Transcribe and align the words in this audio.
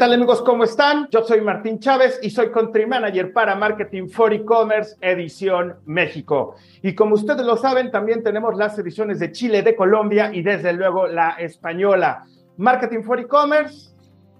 tal 0.00 0.14
amigos? 0.14 0.40
¿Cómo 0.40 0.64
están? 0.64 1.08
Yo 1.10 1.22
soy 1.24 1.42
Martín 1.42 1.78
Chávez 1.78 2.18
y 2.22 2.30
soy 2.30 2.50
Country 2.50 2.86
Manager 2.86 3.34
para 3.34 3.54
Marketing 3.54 4.08
for 4.08 4.32
E-Commerce 4.32 4.96
Edición 5.02 5.76
México. 5.84 6.54
Y 6.80 6.94
como 6.94 7.16
ustedes 7.16 7.44
lo 7.44 7.58
saben, 7.58 7.90
también 7.90 8.22
tenemos 8.22 8.56
las 8.56 8.78
ediciones 8.78 9.18
de 9.18 9.30
Chile, 9.30 9.60
de 9.60 9.76
Colombia 9.76 10.30
y 10.32 10.40
desde 10.40 10.72
luego 10.72 11.06
la 11.06 11.32
española. 11.32 12.24
Marketing 12.56 13.02
for 13.02 13.20
E-Commerce 13.20 13.90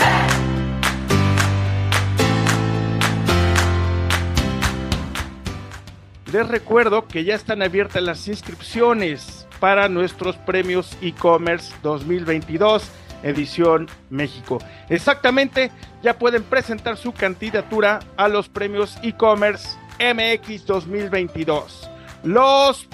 Les 6.31 6.47
recuerdo 6.47 7.05
que 7.07 7.25
ya 7.25 7.35
están 7.35 7.61
abiertas 7.61 8.01
las 8.01 8.25
inscripciones 8.29 9.45
para 9.59 9.89
nuestros 9.89 10.37
premios 10.37 10.97
e-commerce 11.01 11.73
2022 11.83 12.89
edición 13.23 13.87
México. 14.09 14.59
Exactamente, 14.89 15.71
ya 16.01 16.17
pueden 16.17 16.43
presentar 16.43 16.97
su 16.97 17.11
candidatura 17.13 17.99
a 18.17 18.27
los 18.27 18.49
premios 18.49 18.97
e-commerce 19.03 19.77
MX 20.01 20.65
2022. 20.65 21.89
Los 22.23 22.87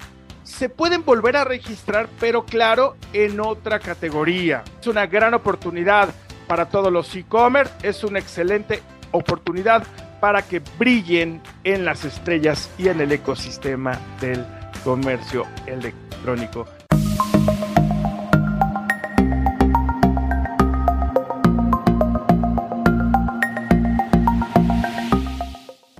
se 0.43 0.69
pueden 0.69 1.03
volver 1.03 1.37
a 1.37 1.43
registrar, 1.43 2.07
pero 2.19 2.45
claro, 2.45 2.95
en 3.13 3.39
otra 3.39 3.79
categoría. 3.79 4.63
Es 4.79 4.87
una 4.87 5.07
gran 5.07 5.33
oportunidad 5.33 6.09
para 6.47 6.65
todos 6.69 6.91
los 6.91 7.15
e-commerce, 7.15 7.73
es 7.81 8.03
una 8.03 8.19
excelente 8.19 8.81
oportunidad 9.11 9.83
para 10.19 10.41
que 10.41 10.61
brillen 10.77 11.41
en 11.63 11.85
las 11.85 12.05
estrellas 12.05 12.69
y 12.77 12.87
en 12.87 13.01
el 13.01 13.11
ecosistema 13.11 13.99
del 14.21 14.45
comercio 14.83 15.45
electrónico. 15.65 16.65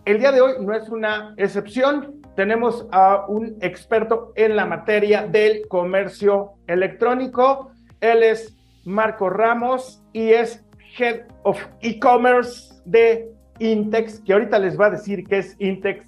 El 0.06 0.20
día 0.20 0.34
de 0.34 0.42
hoy 0.42 0.54
no 0.60 0.74
es 0.74 0.90
una 0.90 1.34
excepción. 1.38 2.22
Tenemos 2.36 2.86
a 2.92 3.26
un 3.30 3.56
experto 3.62 4.34
en 4.36 4.58
la 4.58 4.66
materia 4.66 5.26
del 5.26 5.66
comercio 5.70 6.56
electrónico. 6.68 7.72
Él 8.02 8.22
es 8.22 8.58
Marco 8.84 9.30
Ramos 9.30 10.04
y 10.12 10.32
es 10.32 10.62
Head 11.00 11.22
of 11.44 11.58
E-Commerce 11.80 12.82
de 12.84 13.32
Intex, 13.60 14.20
que 14.20 14.34
ahorita 14.34 14.60
les 14.60 14.78
va 14.78 14.88
a 14.88 14.90
decir 14.90 15.24
qué 15.24 15.38
es 15.38 15.56
Intex. 15.60 16.06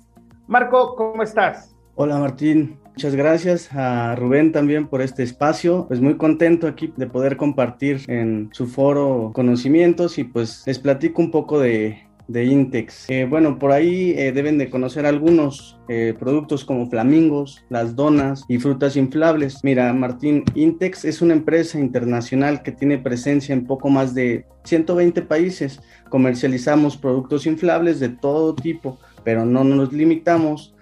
Marco, 0.48 0.96
¿cómo 0.96 1.24
estás? 1.24 1.74
Hola 1.96 2.18
Martín, 2.18 2.78
Muchas 2.96 3.16
gracias 3.16 3.74
a 3.74 4.16
Rubén 4.16 4.54
también 4.54 4.88
por 4.88 5.02
este 5.02 5.24
espacio. 5.24 5.86
Pues 5.88 6.00
muy 6.00 6.16
contento 6.16 6.66
aquí 6.66 6.94
de 6.96 7.08
poder 7.08 7.36
compartir 7.36 8.02
en 8.08 8.50
su 8.54 8.68
foro 8.68 9.32
conocimientos 9.34 10.18
y 10.18 10.24
pues 10.24 10.64
les 10.66 10.80
platico 10.80 11.22
un 11.22 11.30
poco 11.30 11.60
de, 11.60 12.06
de 12.28 12.46
Intex. 12.46 13.10
Eh, 13.10 13.26
bueno, 13.30 13.60
por 13.60 13.72
ahí 13.72 14.14
eh, 14.18 14.32
deben 14.32 14.58
de 14.58 14.70
conocer 14.70 15.06
algunos 15.06 15.80
eh, 15.88 16.14
productos 16.18 16.66
como 16.66 16.90
flamingos, 16.90 17.64
las 17.70 17.96
donas 17.96 18.44
y 18.48 18.58
frutas 18.58 18.96
inflables. 18.96 19.64
Mira, 19.64 19.92
Martín, 19.94 20.44
Intex 20.56 21.06
es 21.06 21.22
una 21.22 21.34
empresa 21.34 21.80
internacional 21.80 22.64
que 22.64 22.72
tiene 22.72 22.98
presencia 22.98 23.54
en 23.54 23.66
poco 23.66 23.90
más 23.90 24.14
de 24.14 24.46
120 24.64 25.22
países. 25.24 25.80
Comercializamos 26.10 26.98
productos 26.98 27.46
inflables 27.46 28.00
de 28.00 28.10
todo 28.10 28.56
tipo, 28.56 29.00
pero 29.24 29.46
no 29.46 29.64
nos 29.64 29.94
limitamos 29.94 30.74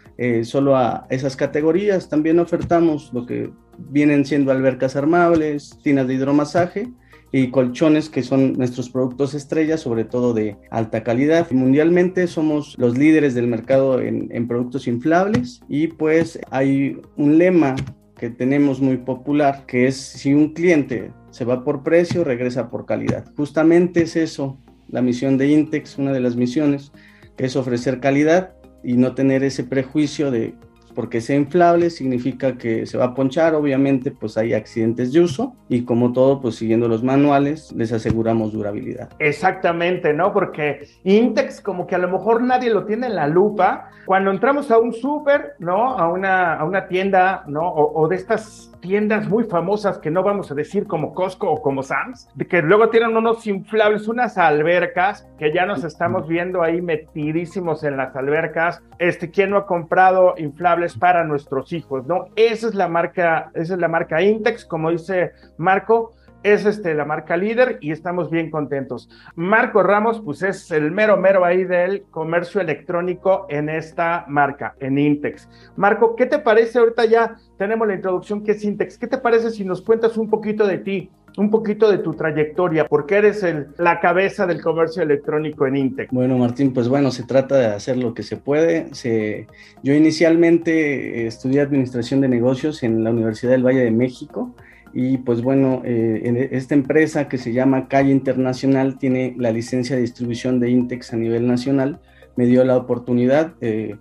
solo 0.43 0.77
a 0.77 1.05
esas 1.09 1.35
categorías. 1.35 2.07
También 2.07 2.39
ofertamos 2.39 3.11
lo 3.13 3.25
que 3.25 3.51
vienen 3.77 4.23
siendo 4.25 4.51
albercas 4.51 4.95
armables, 4.95 5.77
tinas 5.83 6.07
de 6.07 6.13
hidromasaje 6.13 6.93
y 7.33 7.49
colchones 7.49 8.09
que 8.09 8.21
son 8.21 8.53
nuestros 8.53 8.89
productos 8.89 9.33
estrellas, 9.33 9.81
sobre 9.81 10.05
todo 10.05 10.33
de 10.33 10.55
alta 10.69 11.03
calidad. 11.03 11.49
Mundialmente 11.51 12.27
somos 12.27 12.77
los 12.77 12.95
líderes 12.95 13.33
del 13.33 13.47
mercado 13.47 13.99
en, 13.99 14.29
en 14.31 14.47
productos 14.47 14.87
inflables 14.87 15.59
y 15.67 15.87
pues 15.87 16.39
hay 16.51 17.01
un 17.17 17.39
lema 17.39 17.75
que 18.17 18.29
tenemos 18.29 18.79
muy 18.79 18.97
popular 18.97 19.65
que 19.65 19.87
es 19.87 19.97
si 19.97 20.33
un 20.33 20.53
cliente 20.53 21.11
se 21.31 21.43
va 21.43 21.63
por 21.63 21.81
precio, 21.81 22.23
regresa 22.23 22.69
por 22.69 22.85
calidad. 22.85 23.25
Justamente 23.35 24.03
es 24.03 24.15
eso, 24.15 24.59
la 24.87 25.01
misión 25.01 25.39
de 25.39 25.47
Intex, 25.47 25.97
una 25.97 26.13
de 26.13 26.19
las 26.19 26.35
misiones, 26.35 26.91
que 27.35 27.45
es 27.45 27.55
ofrecer 27.55 27.99
calidad 27.99 28.53
y 28.83 28.93
no 28.93 29.15
tener 29.15 29.43
ese 29.43 29.63
prejuicio 29.63 30.29
de 30.29 30.53
porque 30.93 31.21
sea 31.21 31.35
inflable 31.35 31.89
significa 31.89 32.57
que 32.57 32.85
se 32.85 32.97
va 32.97 33.05
a 33.05 33.13
ponchar, 33.13 33.55
obviamente 33.55 34.11
pues 34.11 34.37
hay 34.37 34.53
accidentes 34.53 35.11
de 35.13 35.21
uso 35.21 35.55
y 35.69 35.85
como 35.85 36.13
todo 36.13 36.41
pues 36.41 36.55
siguiendo 36.55 36.87
los 36.87 37.03
manuales 37.03 37.71
les 37.73 37.91
aseguramos 37.91 38.53
durabilidad. 38.53 39.09
Exactamente, 39.19 40.13
¿no? 40.13 40.33
Porque 40.33 40.87
Intex 41.03 41.61
como 41.61 41.87
que 41.87 41.95
a 41.95 41.99
lo 41.99 42.09
mejor 42.09 42.41
nadie 42.41 42.69
lo 42.69 42.85
tiene 42.85 43.07
en 43.07 43.15
la 43.15 43.27
lupa. 43.27 43.89
Cuando 44.05 44.31
entramos 44.31 44.69
a 44.71 44.79
un 44.79 44.93
súper, 44.93 45.53
¿no? 45.59 45.97
A 45.97 46.11
una, 46.11 46.55
a 46.55 46.65
una 46.65 46.87
tienda, 46.87 47.43
¿no? 47.47 47.73
o 47.73 48.07
de 48.07 48.15
estas 48.15 48.73
tiendas 48.83 49.29
muy 49.29 49.45
famosas 49.45 49.97
que 49.97 50.11
no 50.11 50.23
vamos 50.23 50.51
a 50.51 50.55
decir 50.55 50.85
como 50.87 51.13
Costco 51.13 51.49
o 51.49 51.61
como 51.61 51.83
Sam's, 51.83 52.27
que 52.49 52.61
luego 52.61 52.89
tienen 52.89 53.15
unos 53.15 53.47
inflables, 53.47 54.09
unas 54.09 54.37
albercas, 54.37 55.25
que 55.39 55.53
ya 55.53 55.65
nos 55.65 55.85
estamos 55.85 56.27
viendo 56.27 56.61
ahí 56.61 56.81
metidísimos 56.81 57.85
en 57.85 57.95
las 57.95 58.13
albercas. 58.13 58.83
Este, 58.99 59.31
¿quién 59.31 59.51
no 59.51 59.57
ha 59.57 59.65
comprado 59.65 60.33
inflables 60.37 60.82
para 60.91 61.23
nuestros 61.23 61.71
hijos? 61.71 62.05
¿No? 62.05 62.27
Esa 62.35 62.67
es 62.67 62.75
la 62.75 62.87
marca, 62.87 63.51
esa 63.53 63.73
es 63.75 63.79
la 63.79 63.87
marca 63.87 64.21
Intex, 64.21 64.65
como 64.65 64.91
dice 64.91 65.31
Marco 65.57 66.13
es 66.43 66.65
este, 66.65 66.93
la 66.93 67.05
marca 67.05 67.37
líder 67.37 67.77
y 67.81 67.91
estamos 67.91 68.29
bien 68.29 68.51
contentos. 68.51 69.09
Marco 69.35 69.81
Ramos, 69.81 70.21
pues 70.23 70.43
es 70.43 70.69
el 70.71 70.91
mero 70.91 71.17
mero 71.17 71.45
ahí 71.45 71.63
del 71.63 72.03
comercio 72.11 72.61
electrónico 72.61 73.45
en 73.49 73.69
esta 73.69 74.25
marca, 74.27 74.75
en 74.79 74.97
Intex. 74.97 75.49
Marco, 75.75 76.15
¿qué 76.15 76.25
te 76.25 76.39
parece? 76.39 76.79
Ahorita 76.79 77.05
ya 77.05 77.35
tenemos 77.57 77.87
la 77.87 77.95
introducción 77.95 78.43
que 78.43 78.51
es 78.51 78.63
Intex. 78.63 78.97
¿Qué 78.97 79.07
te 79.07 79.17
parece 79.17 79.49
si 79.51 79.63
nos 79.63 79.81
cuentas 79.81 80.17
un 80.17 80.29
poquito 80.29 80.67
de 80.67 80.77
ti? 80.77 81.09
un 81.37 81.49
poquito 81.49 81.91
de 81.91 81.97
tu 81.97 82.13
trayectoria, 82.13 82.87
porque 82.87 83.15
eres 83.15 83.41
el, 83.43 83.67
la 83.77 83.99
cabeza 83.99 84.45
del 84.45 84.61
comercio 84.61 85.01
electrónico 85.01 85.65
en 85.65 85.77
Intex. 85.77 86.11
Bueno, 86.11 86.37
Martín, 86.37 86.73
pues 86.73 86.87
bueno, 86.87 87.11
se 87.11 87.23
trata 87.23 87.57
de 87.57 87.65
hacer 87.67 87.97
lo 87.97 88.13
que 88.13 88.23
se 88.23 88.37
puede. 88.37 88.93
Se, 88.93 89.47
yo 89.81 89.93
inicialmente 89.93 91.25
estudié 91.25 91.61
Administración 91.61 92.21
de 92.21 92.27
Negocios 92.27 92.83
en 92.83 93.03
la 93.03 93.09
Universidad 93.09 93.51
del 93.53 93.65
Valle 93.65 93.79
de 93.79 93.91
México 93.91 94.53
y 94.93 95.17
pues 95.17 95.41
bueno, 95.41 95.81
eh, 95.83 96.21
en 96.25 96.37
esta 96.37 96.75
empresa 96.75 97.27
que 97.27 97.39
se 97.39 97.51
llama 97.51 97.87
Calle 97.87 98.11
Internacional 98.11 98.99
tiene 98.99 99.33
la 99.37 99.51
licencia 99.51 99.95
de 99.95 100.03
distribución 100.03 100.59
de 100.59 100.69
Intex 100.69 101.13
a 101.13 101.17
nivel 101.17 101.47
nacional. 101.47 101.99
Me 102.35 102.45
dio 102.45 102.63
la 102.63 102.77
oportunidad, 102.77 103.53
eh, 103.61 103.95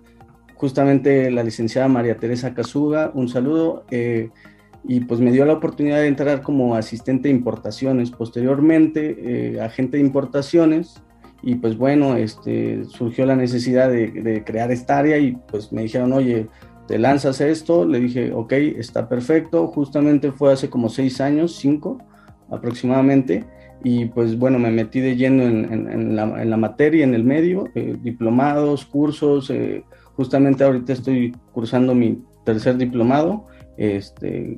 justamente 0.53 1.31
la 1.31 1.43
licenciada 1.43 1.87
María 1.87 2.17
Teresa 2.17 2.53
Casuga, 2.53 3.11
un 3.15 3.27
saludo, 3.27 3.85
eh, 3.89 4.29
y 4.83 4.99
pues 5.01 5.19
me 5.19 5.31
dio 5.31 5.45
la 5.45 5.53
oportunidad 5.53 5.97
de 5.97 6.07
entrar 6.07 6.41
como 6.43 6.75
asistente 6.75 7.27
de 7.27 7.35
importaciones. 7.35 8.11
Posteriormente, 8.11 9.57
agente 9.61 9.97
de 9.97 10.03
importaciones, 10.03 11.01
y 11.41 11.55
pues 11.55 11.77
bueno, 11.77 12.17
este, 12.17 12.85
surgió 12.85 13.25
la 13.25 13.35
necesidad 13.35 13.89
de, 13.89 14.11
de 14.11 14.43
crear 14.43 14.71
esta 14.71 14.99
área 14.99 15.17
y 15.17 15.37
pues 15.49 15.71
me 15.71 15.83
dijeron, 15.83 16.13
oye, 16.13 16.47
te 16.87 16.97
lanzas 16.99 17.41
esto, 17.41 17.85
le 17.85 17.99
dije, 17.99 18.33
ok, 18.33 18.51
está 18.53 19.07
perfecto, 19.07 19.67
justamente 19.67 20.31
fue 20.31 20.53
hace 20.53 20.69
como 20.69 20.89
seis 20.89 21.21
años, 21.21 21.55
cinco 21.55 21.97
aproximadamente, 22.49 23.45
y 23.83 24.05
pues 24.05 24.37
bueno, 24.37 24.59
me 24.59 24.71
metí 24.71 24.99
de 24.99 25.15
lleno 25.15 25.43
en, 25.43 26.15
la, 26.15 26.57
materia, 26.57 27.03
en 27.03 27.13
el 27.13 27.23
medio, 27.23 27.69
eh, 27.75 27.95
diplomados, 28.01 28.85
cursos, 28.85 29.49
eh, 29.49 29.83
justamente 30.15 30.63
ahorita 30.63 30.93
estoy 30.93 31.35
cursando 31.51 31.95
mi 31.95 32.21
tercer 32.45 32.77
diplomado, 32.77 33.47
este, 33.77 34.57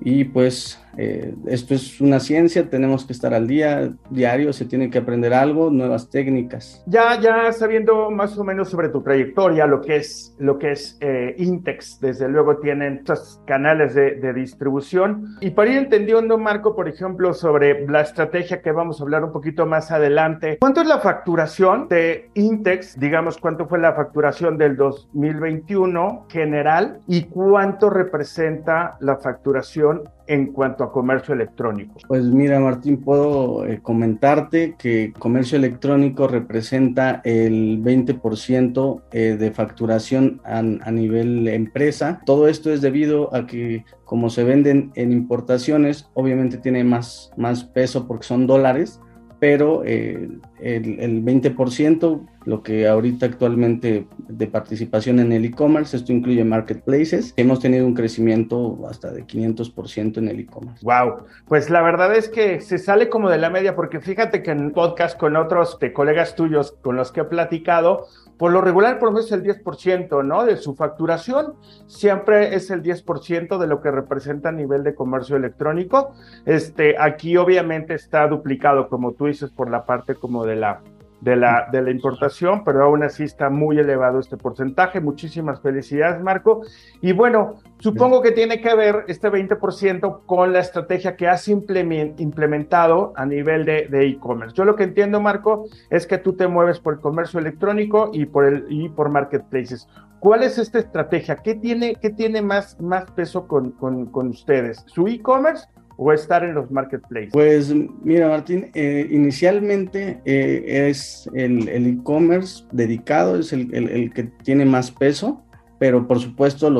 y 0.00 0.24
pues 0.24 0.81
eh, 0.96 1.34
esto 1.46 1.74
es 1.74 2.00
una 2.00 2.20
ciencia, 2.20 2.68
tenemos 2.68 3.04
que 3.04 3.12
estar 3.12 3.34
al 3.34 3.46
día, 3.46 3.92
diario, 4.10 4.52
se 4.52 4.64
tiene 4.64 4.90
que 4.90 4.98
aprender 4.98 5.32
algo, 5.32 5.70
nuevas 5.70 6.10
técnicas. 6.10 6.82
Ya, 6.86 7.20
ya 7.20 7.52
sabiendo 7.52 8.10
más 8.10 8.36
o 8.38 8.44
menos 8.44 8.68
sobre 8.68 8.88
tu 8.88 9.02
trayectoria, 9.02 9.66
lo 9.66 9.80
que 9.80 9.96
es, 9.96 10.34
lo 10.38 10.58
que 10.58 10.72
es 10.72 10.98
eh, 11.00 11.34
Intex, 11.38 12.00
desde 12.00 12.28
luego 12.28 12.58
tienen 12.58 12.98
estos 12.98 13.40
canales 13.46 13.94
de, 13.94 14.16
de, 14.16 14.32
distribución. 14.32 15.36
Y 15.40 15.50
para 15.50 15.70
ir 15.70 15.78
entendiendo, 15.78 16.38
Marco, 16.38 16.74
por 16.74 16.88
ejemplo, 16.88 17.32
sobre 17.34 17.86
la 17.86 18.00
estrategia 18.00 18.62
que 18.62 18.72
vamos 18.72 19.00
a 19.00 19.04
hablar 19.04 19.24
un 19.24 19.32
poquito 19.32 19.66
más 19.66 19.90
adelante, 19.90 20.58
¿cuánto 20.60 20.80
es 20.80 20.86
la 20.86 20.98
facturación 20.98 21.88
de 21.88 22.30
Intex? 22.34 22.98
Digamos, 22.98 23.38
¿cuánto 23.38 23.66
fue 23.66 23.78
la 23.78 23.94
facturación 23.94 24.56
del 24.58 24.76
2021 24.76 26.26
general 26.28 27.00
y 27.06 27.24
cuánto 27.24 27.90
representa 27.90 28.96
la 29.00 29.16
facturación 29.16 30.02
en 30.26 30.52
cuanto 30.52 30.81
comercio 30.90 31.34
electrónico? 31.34 31.94
Pues 32.08 32.24
mira, 32.24 32.58
Martín, 32.58 32.96
puedo 32.98 33.66
eh, 33.66 33.80
comentarte 33.82 34.74
que 34.78 35.12
comercio 35.18 35.56
electrónico 35.58 36.26
representa 36.26 37.20
el 37.24 37.82
20% 37.82 39.02
eh, 39.12 39.36
de 39.38 39.50
facturación 39.52 40.40
a, 40.44 40.62
nivel 40.62 41.46
empresa. 41.48 42.20
Todo 42.26 42.48
esto 42.48 42.72
es 42.72 42.80
debido 42.80 43.34
a 43.34 43.46
que 43.46 43.84
como 44.04 44.30
se 44.30 44.44
venden 44.44 44.90
en 44.94 45.12
importaciones, 45.12 46.10
obviamente 46.14 46.58
tiene 46.58 46.84
más, 46.84 47.30
más 47.36 47.64
peso 47.64 48.06
porque 48.06 48.26
son 48.26 48.46
dólares 48.46 49.00
pero 49.42 49.82
eh, 49.84 50.28
el, 50.60 51.24
20%, 51.24 52.26
lo 52.44 52.62
que 52.62 52.88
ahorita 52.88 53.26
actualmente 53.26 54.06
de 54.28 54.46
participación 54.46 55.20
en 55.20 55.32
el 55.32 55.44
e-commerce, 55.44 55.96
esto 55.96 56.12
incluye 56.12 56.44
marketplaces, 56.44 57.34
hemos 57.36 57.60
tenido 57.60 57.86
un 57.86 57.94
crecimiento 57.94 58.78
hasta 58.88 59.10
de 59.10 59.26
500% 59.26 60.18
en 60.18 60.28
el 60.28 60.40
e-commerce. 60.40 60.84
Wow, 60.84 61.24
pues 61.46 61.70
la 61.70 61.82
verdad 61.82 62.14
es 62.14 62.28
que 62.28 62.60
se 62.60 62.78
sale 62.78 63.08
como 63.08 63.30
de 63.30 63.38
la 63.38 63.50
media, 63.50 63.74
porque 63.76 64.00
fíjate 64.00 64.42
que 64.42 64.50
en 64.50 64.72
podcast 64.72 65.18
con 65.18 65.36
otros 65.36 65.78
de 65.78 65.92
colegas 65.92 66.34
tuyos 66.34 66.72
con 66.82 66.96
los 66.96 67.12
que 67.12 67.20
he 67.20 67.24
platicado, 67.24 68.06
por 68.38 68.50
lo 68.50 68.60
regular, 68.60 68.98
por 68.98 69.12
menos 69.12 69.30
el 69.30 69.44
10%, 69.44 70.24
¿no? 70.24 70.44
De 70.44 70.56
su 70.56 70.74
facturación, 70.74 71.54
siempre 71.86 72.56
es 72.56 72.70
el 72.70 72.82
10% 72.82 73.58
de 73.58 73.66
lo 73.68 73.80
que 73.80 73.90
representa 73.90 74.48
a 74.48 74.52
nivel 74.52 74.82
de 74.82 74.94
comercio 74.96 75.36
electrónico. 75.36 76.12
Este, 76.44 76.96
aquí 76.98 77.36
obviamente 77.36 77.94
está 77.94 78.26
duplicado, 78.26 78.88
como 78.88 79.12
tú 79.12 79.26
dices, 79.26 79.50
por 79.50 79.70
la 79.70 79.84
parte 79.84 80.16
como 80.16 80.44
de 80.44 80.56
la 80.56 80.80
de 81.22 81.36
la, 81.36 81.68
de 81.70 81.80
la 81.82 81.90
importación, 81.92 82.64
pero 82.64 82.84
aún 82.84 83.04
así 83.04 83.22
está 83.22 83.48
muy 83.48 83.78
elevado 83.78 84.18
este 84.18 84.36
porcentaje. 84.36 85.00
Muchísimas 85.00 85.60
felicidades, 85.60 86.20
Marco. 86.20 86.62
Y 87.00 87.12
bueno, 87.12 87.60
supongo 87.78 88.20
que 88.22 88.32
tiene 88.32 88.60
que 88.60 88.74
ver 88.74 89.04
este 89.06 89.30
20% 89.30 90.26
con 90.26 90.52
la 90.52 90.58
estrategia 90.58 91.16
que 91.16 91.28
has 91.28 91.46
implementado 91.46 93.12
a 93.14 93.24
nivel 93.24 93.64
de 93.64 94.06
e-commerce. 94.08 94.56
Yo 94.56 94.64
lo 94.64 94.74
que 94.74 94.82
entiendo, 94.82 95.20
Marco, 95.20 95.66
es 95.90 96.08
que 96.08 96.18
tú 96.18 96.32
te 96.32 96.48
mueves 96.48 96.80
por 96.80 96.94
el 96.94 97.00
comercio 97.00 97.38
electrónico 97.38 98.10
y 98.12 98.26
por, 98.26 98.44
el, 98.44 98.66
y 98.68 98.88
por 98.88 99.08
marketplaces. 99.08 99.86
¿Cuál 100.18 100.42
es 100.42 100.58
esta 100.58 100.80
estrategia? 100.80 101.36
¿Qué 101.36 101.54
tiene, 101.54 101.96
qué 102.00 102.10
tiene 102.10 102.42
más, 102.42 102.80
más 102.80 103.08
peso 103.12 103.46
con, 103.46 103.70
con, 103.72 104.06
con 104.06 104.28
ustedes? 104.28 104.84
¿Su 104.86 105.06
e-commerce 105.06 105.66
o 105.96 106.12
estar 106.12 106.44
en 106.44 106.54
los 106.54 106.70
marketplaces? 106.70 107.30
Pues 107.32 107.74
mira, 108.02 108.28
Martín, 108.28 108.70
eh, 108.74 109.06
inicialmente 109.10 110.20
eh, 110.24 110.88
es 110.88 111.28
el 111.34 111.68
e-commerce 111.68 112.64
dedicado, 112.72 113.38
es 113.38 113.52
el, 113.52 113.74
el, 113.74 114.12
que 114.12 114.24
tiene 114.24 114.64
más 114.64 114.90
peso, 114.90 115.44
pero 115.78 116.06
por 116.06 116.20
supuesto 116.20 116.70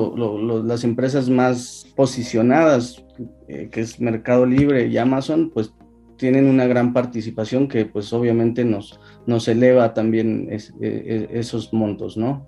las 0.64 0.85
empresas 0.85 1.28
más 1.28 1.92
posicionadas, 1.97 3.04
eh, 3.49 3.69
que 3.71 3.81
es 3.81 4.00
Mercado 4.00 4.47
Libre 4.47 4.87
y 4.87 4.99
Amazon, 4.99 5.50
pues 5.52 5.73
tienen 6.16 6.47
una 6.47 6.66
gran 6.66 6.92
participación 6.92 7.66
que 7.66 7.85
pues 7.85 8.12
obviamente 8.12 8.64
nos, 8.64 9.00
nos 9.26 9.49
eleva 9.49 9.92
también 9.92 10.49
esos 10.50 11.73
montos, 11.73 12.16
¿no? 12.16 12.47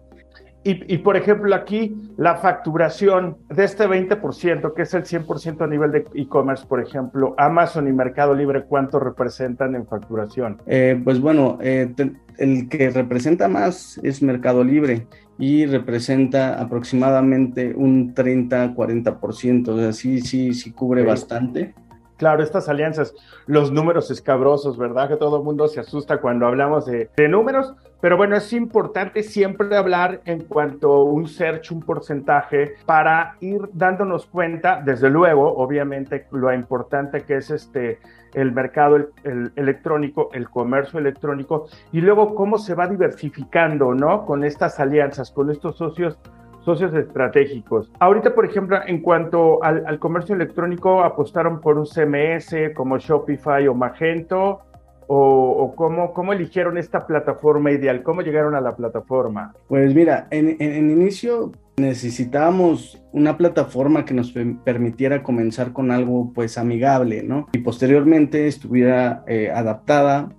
Y, 0.66 0.99
por 0.99 1.14
ejemplo, 1.18 1.54
aquí 1.54 1.94
la 2.16 2.37
facturación 2.37 3.37
de 3.50 3.64
este 3.64 3.87
20%, 3.87 4.73
que 4.73 4.83
es 4.83 4.94
el 4.94 5.04
100% 5.04 5.61
a 5.61 5.66
nivel 5.66 5.92
de 5.92 6.06
e-commerce, 6.14 6.64
por 6.66 6.80
ejemplo, 6.80 7.35
Amazon 7.37 7.87
y 7.87 7.92
Mercado 7.92 8.35
Libre, 8.35 8.64
¿cuánto 8.64 8.99
representan 8.99 9.75
en 9.75 9.87
facturación? 9.87 10.62
Eh, 10.66 10.99
pues 11.04 11.21
bueno, 11.21 11.59
eh, 11.61 11.92
el 12.38 12.68
que 12.71 12.88
representa 12.88 13.47
más 13.47 14.00
es 14.02 14.23
Mercado 14.23 14.64
Libre 14.64 15.06
y 15.38 15.66
representa 15.66 16.59
aproximadamente 16.59 17.75
un 17.76 18.14
30-40%, 18.14 19.68
o 19.68 19.78
sea, 19.78 19.92
sí, 19.92 20.23
sí, 20.23 20.54
sí 20.54 20.73
cubre 20.73 21.04
bastante. 21.04 21.75
Claro, 22.16 22.42
estas 22.42 22.68
alianzas, 22.68 23.12
los 23.47 23.73
números 23.73 24.11
escabrosos, 24.11 24.78
¿verdad? 24.78 25.09
Que 25.09 25.16
todo 25.16 25.38
el 25.38 25.42
mundo 25.42 25.66
se 25.66 25.80
asusta 25.80 26.21
cuando 26.21 26.47
hablamos 26.47 26.87
de, 26.87 27.11
de 27.16 27.28
números, 27.28 27.75
pero 28.04 28.18
bueno, 28.18 28.37
es 28.37 28.52
importante 28.52 29.23
siempre 29.23 29.75
hablar 29.75 30.20
en 30.26 30.40
cuanto 30.44 30.92
a 30.92 31.04
un 31.04 31.26
search, 31.26 31.73
un 31.73 31.80
porcentaje, 31.80 32.75
para 32.84 33.37
ir 33.40 33.62
dándonos 33.73 34.26
cuenta, 34.26 34.82
desde 34.84 35.08
luego, 35.08 35.56
obviamente, 35.56 36.26
lo 36.30 36.52
importante 36.52 37.23
que 37.23 37.38
es 37.38 37.50
este 37.50 38.00
el 38.34 38.52
mercado 38.52 38.96
el, 38.96 39.52
electrónico, 39.56 40.28
el 40.34 40.50
comercio 40.50 40.99
electrónico, 40.99 41.66
y 41.92 42.02
luego 42.02 42.34
cómo 42.34 42.58
se 42.58 42.75
va 42.75 42.88
diversificando, 42.88 43.94
¿no? 43.94 44.26
Con 44.26 44.44
estas 44.44 44.78
alianzas, 44.80 45.30
con 45.30 45.50
estos 45.50 45.78
socios 45.78 46.18
socios 46.61 46.92
estratégicos. 46.92 47.90
Ahorita, 48.00 48.34
por 48.34 48.44
ejemplo, 48.44 48.80
en 48.87 49.00
cuanto 49.00 49.64
al, 49.64 49.82
al, 49.87 49.99
comercio 49.99 50.34
electrónico, 50.34 51.02
apostaron 51.02 51.58
por 51.58 51.78
un 51.78 51.87
CMS 51.87 52.54
como 52.75 52.99
Shopify 52.99 53.66
o 53.66 53.73
Magento, 53.73 54.61
o, 55.06 55.75
cómo, 55.76 56.12
cómo, 56.12 56.32
eligieron 56.32 56.78
esta 56.78 57.06
plataforma 57.06 57.70
ideal? 57.70 58.02
¿Cómo 58.02 58.23
llegaron 58.23 58.54
a 58.54 58.61
la 58.61 58.76
plataforma? 58.76 59.54
Pues 59.68 59.94
mira, 59.94 60.26
en, 60.30 60.56
en, 60.61 60.90
inicio 60.90 61.52
necesitábamos 61.76 63.02
una 63.12 63.37
plataforma 63.37 64.04
que 64.04 64.14
nos 64.14 64.32
permitiera 64.64 65.23
comenzar 65.23 65.73
con 65.73 65.90
algo 65.90 66.32
pues 66.32 66.56
amigable, 66.58 67.23
¿no? 67.23 67.49
Y 67.52 67.58
posteriormente 67.58 68.46
estuviera 68.46 69.25
eh, 69.26 69.50
adaptada 69.50 70.30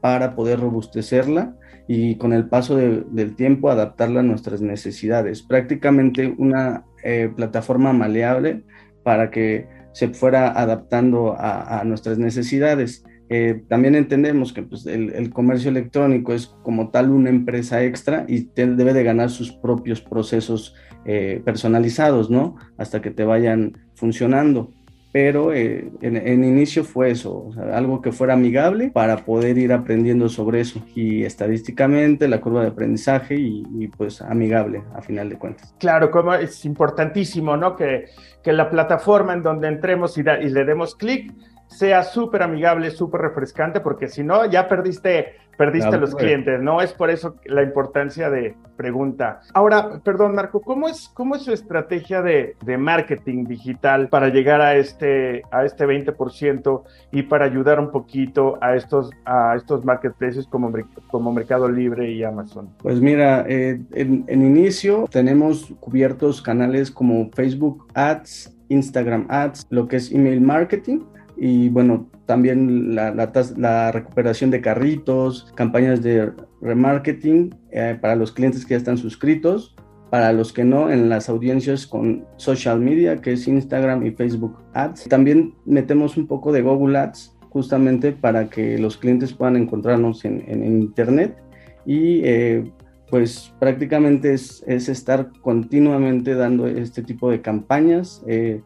para 0.00 0.34
poder 0.34 0.60
robustecerla 0.60 1.54
y 1.86 2.16
con 2.16 2.32
el 2.32 2.48
paso 2.48 2.76
del 2.76 3.34
tiempo 3.34 3.68
adaptarla 3.68 4.20
a 4.20 4.22
nuestras 4.22 4.60
necesidades. 4.60 5.42
Prácticamente 5.42 6.32
una 6.38 6.84
eh, 7.02 7.32
plataforma 7.34 7.92
maleable 7.92 8.62
para 9.02 9.30
que 9.30 9.66
se 9.92 10.08
fuera 10.08 10.50
adaptando 10.50 11.34
a, 11.36 11.82
nuestras 11.84 12.18
necesidades. 12.18 13.04
Eh, 13.32 13.62
también 13.68 13.94
entendemos 13.94 14.52
que 14.52 14.62
pues, 14.62 14.86
el, 14.86 15.30
comercio 15.30 15.70
electrónico 15.70 16.32
es 16.32 16.48
como 16.62 16.90
tal 16.90 17.10
una 17.10 17.30
empresa 17.30 17.82
extra 17.82 18.26
y 18.28 18.50
debe 18.54 18.92
de 18.92 19.04
ganar 19.04 19.30
sus 19.30 19.52
propios 19.52 20.00
procesos 20.00 20.74
eh, 21.04 21.40
personalizados, 21.44 22.28
¿no? 22.28 22.56
Hasta 22.76 23.00
que 23.00 23.10
te 23.10 23.24
vayan 23.24 23.78
funcionando 23.94 24.72
pero 25.12 25.52
eh, 25.52 25.90
en, 26.02 26.44
inicio 26.44 26.84
fue 26.84 27.10
eso, 27.10 27.50
algo 27.72 28.00
que 28.00 28.12
fuera 28.12 28.34
amigable 28.34 28.90
para 28.90 29.16
poder 29.24 29.58
ir 29.58 29.72
aprendiendo 29.72 30.28
sobre 30.28 30.60
eso 30.60 30.84
y 30.94 31.24
estadísticamente 31.24 32.28
la 32.28 32.40
curva 32.40 32.62
de 32.62 32.68
aprendizaje 32.68 33.34
y, 33.36 33.88
pues 33.88 34.22
amigable 34.22 34.84
a 34.94 35.02
final 35.02 35.28
de 35.28 35.36
cuentas. 35.36 35.74
Claro, 35.78 36.10
como 36.10 36.34
es 36.34 36.64
importantísimo, 36.64 37.56
¿no? 37.56 37.74
Que, 37.74 38.06
que 38.42 38.52
la 38.52 38.70
plataforma 38.70 39.34
en 39.34 39.42
donde 39.42 39.68
entremos 39.68 40.16
y, 40.16 40.20
y 40.20 40.48
le 40.48 40.64
demos 40.64 40.94
clic 40.94 41.32
sea 41.70 42.02
súper 42.02 42.42
amigable, 42.42 42.90
súper 42.90 43.20
refrescante, 43.20 43.80
porque 43.80 44.08
si 44.08 44.24
no, 44.24 44.44
ya 44.44 44.68
perdiste, 44.68 45.36
perdiste 45.56 45.98
los 45.98 46.14
clientes, 46.14 46.60
¿no? 46.60 46.82
Es 46.82 46.92
por 46.92 47.10
eso 47.10 47.36
la 47.44 47.62
importancia 47.62 48.28
de 48.28 48.56
pregunta. 48.76 49.40
Ahora, 49.54 50.00
perdón, 50.02 50.34
Marco, 50.34 50.60
¿cómo 50.60 50.88
es, 50.88 51.08
cómo 51.14 51.36
es 51.36 51.42
su 51.42 51.52
estrategia 51.52 52.22
de, 52.22 52.56
de 52.64 52.76
marketing 52.76 53.44
digital 53.44 54.08
para 54.08 54.30
llegar 54.30 54.60
a 54.60 54.74
este, 54.74 55.42
a 55.52 55.64
este 55.64 55.86
20% 55.86 56.82
y 57.12 57.22
para 57.22 57.44
ayudar 57.44 57.78
un 57.78 57.90
poquito 57.90 58.58
a 58.60 58.74
estos, 58.74 59.10
a 59.24 59.54
estos 59.54 59.84
marketplaces 59.84 60.46
como, 60.46 60.72
como 61.08 61.32
Mercado 61.32 61.68
Libre 61.68 62.10
y 62.10 62.24
Amazon? 62.24 62.70
Pues 62.78 63.00
mira, 63.00 63.44
eh, 63.48 63.80
en, 63.92 64.24
en 64.26 64.44
inicio 64.44 65.06
tenemos 65.10 65.72
cubiertos 65.78 66.42
canales 66.42 66.90
como 66.90 67.30
Facebook 67.30 67.86
Ads, 67.94 68.56
Instagram 68.70 69.26
Ads, 69.28 69.66
lo 69.70 69.86
que 69.86 69.96
es 69.96 70.10
email 70.10 70.40
marketing 70.40 71.00
y 71.42 71.70
bueno, 71.70 72.10
también 72.26 72.94
la, 72.94 73.14
la, 73.56 73.92
recuperación 73.92 74.50
de 74.50 74.60
carritos, 74.60 75.50
campañas 75.54 76.02
de 76.02 76.30
remarketing 76.60 77.54
eh, 77.70 77.96
para 77.98 78.14
los 78.14 78.30
clientes 78.30 78.66
que 78.66 78.74
ya 78.74 78.76
están 78.76 78.98
suscritos, 78.98 79.74
para 80.10 80.34
los 80.34 80.52
que 80.52 80.64
no, 80.64 80.90
en 80.90 81.08
las 81.08 81.30
audiencias 81.30 81.86
con 81.86 82.26
social 82.36 82.78
media, 82.78 83.22
que 83.22 83.32
es 83.32 83.48
Instagram 83.48 84.04
y 84.04 84.10
Facebook 84.10 84.58
Ads. 84.74 85.04
También 85.08 85.54
metemos 85.64 86.18
un 86.18 86.26
poco 86.26 86.52
de 86.52 86.60
Google 86.60 86.98
Ads 86.98 87.34
justamente 87.48 88.12
para 88.12 88.50
que 88.50 88.76
los 88.76 88.98
clientes 88.98 89.32
puedan 89.32 89.56
encontrarnos 89.56 90.26
en, 90.26 90.44
en, 90.46 90.62
Internet 90.62 91.38
y 91.86 92.20
eh, 92.22 92.70
pues 93.08 93.50
prácticamente 93.58 94.34
es, 94.34 94.62
es, 94.66 94.90
estar 94.90 95.30
continuamente 95.40 96.34
dando 96.34 96.66
este 96.66 97.02
tipo 97.02 97.30
de 97.30 97.40
campañas. 97.40 98.22
Eh, 98.26 98.60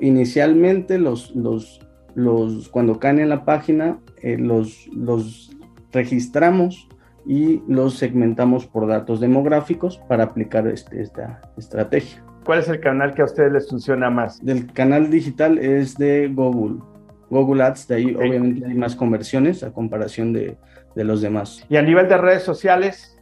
inicialmente 0.00 0.98
los, 0.98 1.34
los, 1.34 1.80
los, 2.14 2.68
cuando 2.68 2.98
caen 2.98 3.20
en 3.20 3.28
la 3.28 3.44
página, 3.44 3.98
eh, 4.22 4.36
los, 4.38 4.88
los 4.88 5.56
registramos 5.92 6.88
y 7.26 7.62
los 7.68 7.94
segmentamos 7.94 8.66
por 8.66 8.86
datos 8.86 9.20
demográficos 9.20 9.98
para 10.08 10.24
aplicar 10.24 10.66
este, 10.66 11.00
esta 11.00 11.40
estrategia. 11.56 12.24
¿Cuál 12.44 12.58
es 12.58 12.68
el 12.68 12.80
canal 12.80 13.14
que 13.14 13.22
a 13.22 13.26
ustedes 13.26 13.52
les 13.52 13.68
funciona 13.68 14.10
más? 14.10 14.44
Del 14.44 14.72
canal 14.72 15.10
digital 15.10 15.58
es 15.58 15.96
de 15.96 16.28
Google. 16.28 16.80
Google 17.30 17.62
Ads, 17.62 17.88
de 17.88 17.94
ahí 17.94 18.14
obviamente 18.14 18.66
hay 18.66 18.74
más 18.74 18.94
conversiones 18.96 19.62
a 19.62 19.72
comparación 19.72 20.32
de, 20.32 20.58
de, 20.94 21.04
los 21.04 21.22
demás. 21.22 21.64
¿Y 21.70 21.76
a 21.76 21.82
nivel 21.82 22.08
de 22.08 22.18
redes 22.18 22.42
sociales? 22.42 23.16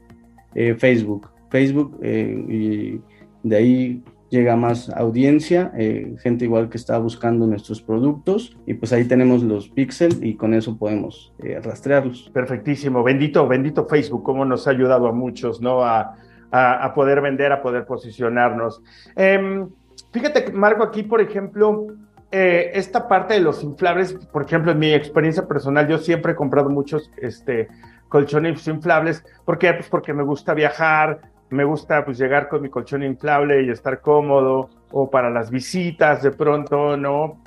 Eh, 0.55 0.75
Facebook. 0.75 1.31
Facebook 1.51 1.99
eh, 2.03 2.45
y 2.49 3.01
de 3.49 3.57
ahí 3.57 4.03
llega 4.31 4.57
más 4.57 4.89
audiencia, 4.91 5.73
eh, 5.77 6.15
gente 6.23 6.47
igual 6.47 6.71
que 6.71 6.79
está 6.79 6.99
buscando 6.99 7.47
nuestros 7.47 7.83
productos 7.83 8.57
y 8.67 8.75
pues 8.75 8.93
ahí 8.93 9.05
tenemos 9.05 9.43
los 9.43 9.69
píxeles 9.69 10.19
y 10.23 10.37
con 10.37 10.55
eso 10.55 10.79
podemos 10.79 11.35
eh, 11.41 11.61
rastrearlos. 11.63 12.31
Perfectísimo, 12.33 13.03
bendito, 13.03 13.47
bendito 13.47 13.87
Facebook, 13.87 14.23
cómo 14.23 14.45
nos 14.45 14.67
ha 14.67 14.71
ayudado 14.71 15.09
a 15.09 15.13
muchos, 15.13 15.61
¿no? 15.61 15.83
A, 15.83 16.17
a, 16.53 16.95
poder 16.95 17.21
vender, 17.21 17.53
a 17.53 17.63
poder 17.63 17.85
posicionarnos. 17.85 18.83
Eh, 19.17 19.65
fíjate, 20.13 20.53
Marco, 20.53 20.83
aquí, 20.83 21.03
por 21.03 21.21
ejemplo, 21.21 21.87
eh, 22.33 22.71
esta 22.75 23.09
parte 23.09 23.35
de 23.35 23.41
los 23.41 23.63
inflables, 23.63 24.15
por 24.15 24.43
ejemplo, 24.43 24.73
en 24.73 24.79
mi 24.79 24.93
experiencia 24.93 25.47
personal, 25.47 25.89
yo 25.89 25.99
siempre 25.99 26.33
he 26.33 26.35
comprado 26.35 26.71
muchos 26.71 27.11
este, 27.17 27.69
colchones 28.09 28.67
inflables. 28.69 29.25
¿Por 29.45 29.59
qué? 29.59 29.73
Pues 29.75 29.89
porque 29.89 30.13
me 30.13 30.23
gusta 30.23 30.55
viajar, 30.55 31.21
me 31.51 31.65
gusta 31.65 32.05
pues 32.05 32.19
llegar 32.19 32.49
con 32.49 32.63
mi 32.63 32.71
colchón 32.71 33.03
inflable 33.03 33.63
y 33.63 33.71
estar 33.71 34.01
cómodo, 34.01 34.71
o 34.93 35.11
para 35.11 35.31
las 35.31 35.51
visitas 35.51 36.23
de 36.23 36.31
pronto, 36.31 36.97
¿no? 36.97 37.43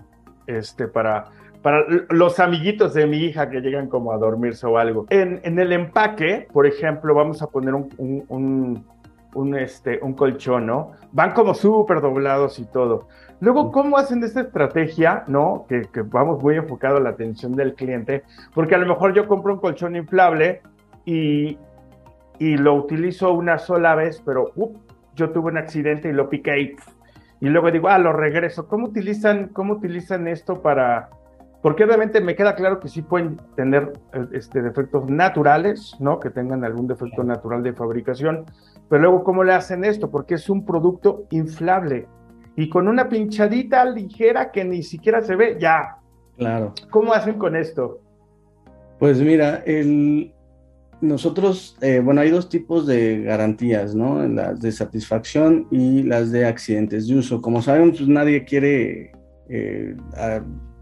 Este, 0.45 0.87
para, 0.87 1.25
para 1.61 1.85
los 2.09 2.39
amiguitos 2.39 2.93
de 2.93 3.07
mi 3.07 3.17
hija 3.17 3.49
que 3.49 3.61
llegan 3.61 3.87
como 3.87 4.11
a 4.11 4.17
dormirse 4.17 4.67
o 4.67 4.77
algo. 4.77 5.05
En, 5.09 5.39
en 5.43 5.57
el 5.57 5.71
empaque, 5.71 6.47
por 6.51 6.67
ejemplo, 6.67 7.15
vamos 7.15 7.41
a 7.41 7.47
poner 7.47 7.73
un, 7.73 7.89
un, 7.97 8.85
un, 9.33 9.55
este, 9.57 9.99
un 10.01 10.13
colchón, 10.13 10.65
¿no? 10.65 10.91
Van 11.11 11.31
como 11.31 11.53
súper 11.53 12.01
doblados 12.01 12.59
y 12.59 12.65
todo. 12.65 13.07
Luego, 13.39 13.71
¿cómo 13.71 13.97
hacen 13.97 14.23
esta 14.23 14.41
estrategia, 14.41 15.23
no? 15.27 15.65
Que, 15.67 15.81
que 15.93 16.01
vamos 16.01 16.41
muy 16.41 16.55
enfocado 16.55 16.97
a 16.97 17.01
la 17.01 17.09
atención 17.09 17.55
del 17.55 17.73
cliente, 17.73 18.23
porque 18.53 18.75
a 18.75 18.77
lo 18.77 18.85
mejor 18.85 19.13
yo 19.13 19.27
compro 19.27 19.53
un 19.53 19.59
colchón 19.59 19.95
inflable 19.95 20.61
y, 21.05 21.57
y 22.39 22.57
lo 22.57 22.75
utilizo 22.75 23.33
una 23.33 23.57
sola 23.57 23.95
vez, 23.95 24.21
pero 24.25 24.51
yo 25.15 25.31
tuve 25.31 25.51
un 25.51 25.57
accidente 25.57 26.09
y 26.09 26.13
lo 26.13 26.29
piqué 26.29 26.59
y, 26.61 26.75
y 27.41 27.49
luego 27.49 27.71
digo, 27.71 27.89
ah, 27.89 27.99
lo 27.99 28.13
regreso. 28.13 28.67
¿Cómo 28.67 28.87
utilizan, 28.87 29.49
cómo 29.49 29.73
utilizan 29.73 30.27
esto 30.27 30.61
para...? 30.61 31.09
Porque 31.61 31.85
obviamente 31.85 32.19
me 32.19 32.35
queda 32.35 32.55
claro 32.55 32.81
que 32.81 32.89
sí 32.89 33.01
pueden 33.01 33.39
tener 33.55 33.93
eh, 34.13 34.25
este, 34.33 34.61
defectos 34.61 35.09
naturales, 35.09 35.95
¿no? 35.99 36.19
Que 36.19 36.29
tengan 36.29 36.65
algún 36.65 36.87
defecto 36.87 37.23
natural 37.23 37.63
de 37.63 37.71
fabricación, 37.71 38.45
pero 38.89 39.03
luego, 39.03 39.23
¿cómo 39.23 39.43
le 39.43 39.53
hacen 39.53 39.85
esto? 39.85 40.11
Porque 40.11 40.35
es 40.35 40.49
un 40.49 40.65
producto 40.65 41.23
inflable 41.29 42.07
y 42.55 42.69
con 42.69 42.87
una 42.87 43.09
pinchadita 43.09 43.85
ligera 43.85 44.51
que 44.51 44.63
ni 44.65 44.83
siquiera 44.83 45.21
se 45.21 45.35
ve, 45.35 45.57
ya. 45.59 45.97
Claro. 46.37 46.73
¿Cómo 46.89 47.13
hacen 47.13 47.37
con 47.37 47.55
esto? 47.55 47.99
Pues 48.99 49.19
mira, 49.21 49.63
el, 49.65 50.32
nosotros, 51.03 51.77
eh, 51.81 51.99
bueno, 51.99 52.21
hay 52.21 52.29
dos 52.29 52.47
tipos 52.47 52.87
de 52.87 53.23
garantías, 53.23 53.93
¿no? 53.93 54.25
Las 54.25 54.61
de 54.61 54.71
satisfacción 54.71 55.67
y 55.69 56.01
las 56.03 56.31
de 56.31 56.45
accidentes 56.45 57.07
de 57.07 57.17
uso. 57.17 57.41
Como 57.41 57.61
sabemos, 57.61 57.97
pues 57.97 58.07
nadie 58.07 58.45
quiere 58.45 59.11
eh, 59.49 59.97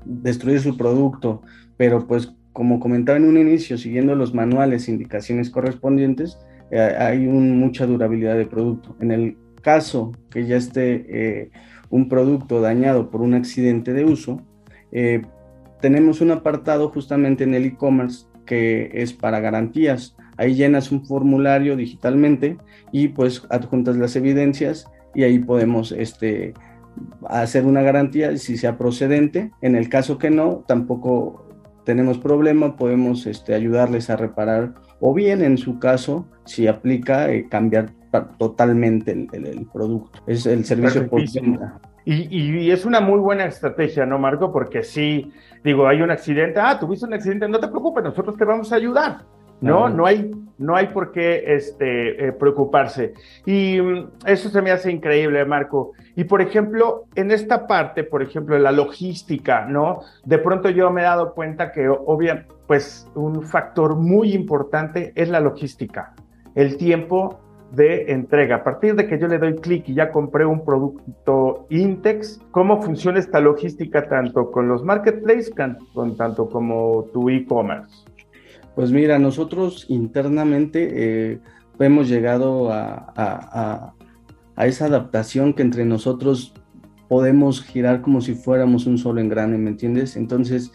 destruir 0.06 0.62
su 0.62 0.78
producto, 0.78 1.42
pero 1.76 2.06
pues 2.06 2.34
como 2.54 2.80
comentaba 2.80 3.18
en 3.18 3.26
un 3.26 3.38
inicio, 3.38 3.80
siguiendo 3.80 4.14
los 4.14 4.32
manuales 4.36 4.88
indicaciones 4.88 5.50
correspondientes, 5.50 6.38
eh, 6.70 6.80
hay 6.80 7.26
mucha 7.26 7.88
durabilidad 7.88 8.38
de 8.38 8.46
producto. 8.46 8.96
En 9.00 9.12
el 9.12 9.38
caso 9.64 10.12
que 10.30 10.46
ya 10.46 10.58
esté 10.58 11.50
un 11.90 12.08
producto 12.08 12.62
dañado 12.62 13.10
por 13.10 13.22
un 13.22 13.34
accidente 13.34 13.92
de 13.94 14.06
uso, 14.06 14.40
tenemos 15.82 16.22
un 16.22 16.30
apartado 16.30 16.90
justamente 16.90 17.44
en 17.44 17.56
el 17.56 17.66
e-commerce 17.66 18.28
que 18.46 18.90
es 18.94 19.14
para 19.14 19.40
garantías. 19.40 20.16
Ahí 20.38 20.56
llenas 20.56 20.92
un 20.92 21.06
formulario 21.06 21.76
digitalmente 21.76 22.58
y 22.92 23.10
pues 23.10 23.44
adjuntas 23.50 23.98
las 23.98 24.16
evidencias 24.16 24.90
y 25.14 25.24
ahí 25.24 25.40
podemos 25.40 25.92
este, 25.92 26.54
hacer 27.28 27.66
una 27.66 27.82
garantía 27.82 28.36
si 28.38 28.58
sea 28.58 28.78
procedente. 28.78 29.52
En 29.62 29.76
el 29.76 29.90
caso 29.90 30.18
que 30.18 30.30
no, 30.30 30.64
tampoco 30.68 31.48
tenemos 31.86 32.18
problema, 32.18 32.78
podemos 32.78 33.26
este, 33.28 33.54
ayudarles 33.54 34.10
a 34.10 34.16
reparar 34.16 34.74
o 35.00 35.14
bien 35.14 35.42
en 35.42 35.58
su 35.58 35.80
caso, 35.80 36.28
si 36.46 36.68
aplica, 36.68 37.32
eh, 37.32 37.48
cambiar 37.50 37.92
totalmente 38.38 39.12
el, 39.12 39.68
producto. 39.72 40.20
Es 40.28 40.46
el 40.46 40.66
servicio 40.66 41.10
por 41.10 41.22
y, 42.06 42.66
y, 42.66 42.72
es 42.72 42.86
una 42.86 43.00
muy 43.00 43.20
buena 43.20 43.46
estrategia, 43.46 44.06
¿no, 44.06 44.18
Marco? 44.18 44.52
Porque 44.52 44.84
si, 44.84 45.32
digo, 45.64 45.88
hay 45.88 46.02
un 46.02 46.12
accidente, 46.12 46.60
ah, 46.60 46.80
tuviste 46.80 47.06
un 47.06 47.14
accidente, 47.14 47.48
no 47.48 47.60
te 47.60 47.68
preocupes, 47.68 48.04
nosotros 48.04 48.36
te 48.38 48.46
vamos 48.46 48.72
a 48.72 48.76
ayudar. 48.76 49.20
No, 49.62 49.90
no 49.90 50.08
hay, 50.08 50.32
no 50.58 50.76
hay 50.76 50.88
por 50.88 51.12
qué 51.12 51.44
este, 51.56 52.28
eh, 52.28 52.32
preocuparse. 52.32 53.14
Y 53.46 53.80
mm, 53.80 54.10
eso 54.26 54.50
se 54.50 54.62
me 54.62 54.72
hace 54.72 54.92
increíble, 54.92 55.46
Marco. 55.46 55.92
Y 56.16 56.24
por 56.24 56.42
ejemplo, 56.42 57.06
en 57.14 57.30
esta 57.30 57.68
parte, 57.68 58.04
por 58.04 58.24
ejemplo, 58.24 58.58
la 58.58 58.72
logística, 58.72 59.66
¿no? 59.66 60.02
De 60.26 60.40
pronto 60.40 60.70
yo 60.70 60.90
me 60.90 61.02
he 61.02 61.04
dado 61.04 61.36
cuenta 61.36 61.72
que, 61.72 61.88
obviamente, 61.88 62.52
pues 62.66 63.08
un 63.14 63.44
factor 63.44 63.96
muy 63.96 64.34
importante 64.34 65.14
es 65.16 65.30
la 65.30 65.40
logística. 65.40 66.14
El 66.56 66.78
tiempo 66.78 67.40
de 67.72 68.12
entrega. 68.12 68.58
A 68.58 68.64
partir 68.64 68.96
de 68.96 69.08
que 69.08 69.18
yo 69.18 69.28
le 69.28 69.38
doy 69.38 69.56
clic 69.56 69.88
y 69.90 69.94
ya 69.94 70.12
compré 70.12 70.46
un 70.46 70.66
producto 70.66 71.66
Intex, 71.70 72.42
¿cómo 72.52 72.82
funciona 72.82 73.20
esta 73.20 73.40
logística 73.40 74.08
tanto 74.08 74.52
con 74.52 74.68
los 74.68 74.84
marketplaces, 74.84 75.54
con, 75.94 76.18
tanto 76.18 76.50
como 76.50 77.06
tu 77.14 77.30
e-commerce? 77.30 78.06
Pues 78.76 78.92
mira, 78.92 79.20
nosotros 79.20 79.86
internamente 79.90 80.90
eh, 81.34 81.40
hemos 81.80 82.10
llegado 82.10 82.72
a, 82.72 83.94
a 84.56 84.66
esa 84.66 84.86
adaptación 84.86 85.54
que 85.54 85.64
entre 85.64 85.86
nosotros 85.86 86.54
podemos 87.08 87.62
girar 87.62 88.02
como 88.02 88.22
si 88.22 88.36
fuéramos 88.36 88.86
un 88.86 88.98
solo 88.98 89.20
engrane, 89.20 89.58
¿me 89.58 89.72
entiendes? 89.72 90.16
Entonces, 90.16 90.72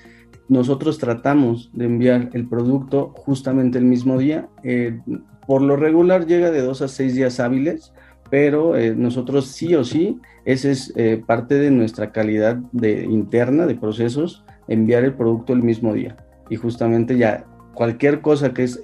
nosotros 0.49 0.99
tratamos 0.99 1.71
de 1.73 1.87
enviar 1.87 2.31
el 2.33 2.49
producto 2.49 3.13
justamente 3.17 3.79
el 3.79 3.85
mismo 3.85 4.19
día. 4.19 4.49
Eh, 4.63 5.01
por 5.47 5.63
lo 5.63 5.77
regular 5.77 6.27
llega 6.27 6.51
de 6.51 6.63
dos 6.63 6.83
a 6.83 6.89
seis 6.89 7.15
días 7.15 7.41
hábiles, 7.41 7.93
pero 8.31 8.77
eh, 8.77 8.95
nosotros 8.95 9.49
sí 9.49 9.75
o 9.75 9.85
sí, 9.85 10.21
esa 10.45 10.71
es 10.71 10.93
eh, 10.97 11.23
parte 11.25 11.57
de 11.57 11.71
nuestra 11.71 12.13
calidad 12.13 12.57
de, 12.73 13.05
interna 13.05 13.67
de 13.67 13.75
procesos, 13.75 14.45
enviar 14.69 15.05
el 15.05 15.15
producto 15.15 15.53
el 15.53 15.63
mismo 15.63 15.95
día. 15.95 16.17
Y 16.49 16.57
justamente 16.57 17.17
ya 17.19 17.45
cualquier 17.75 18.21
cosa 18.21 18.55
que 18.55 18.65
es 18.65 18.81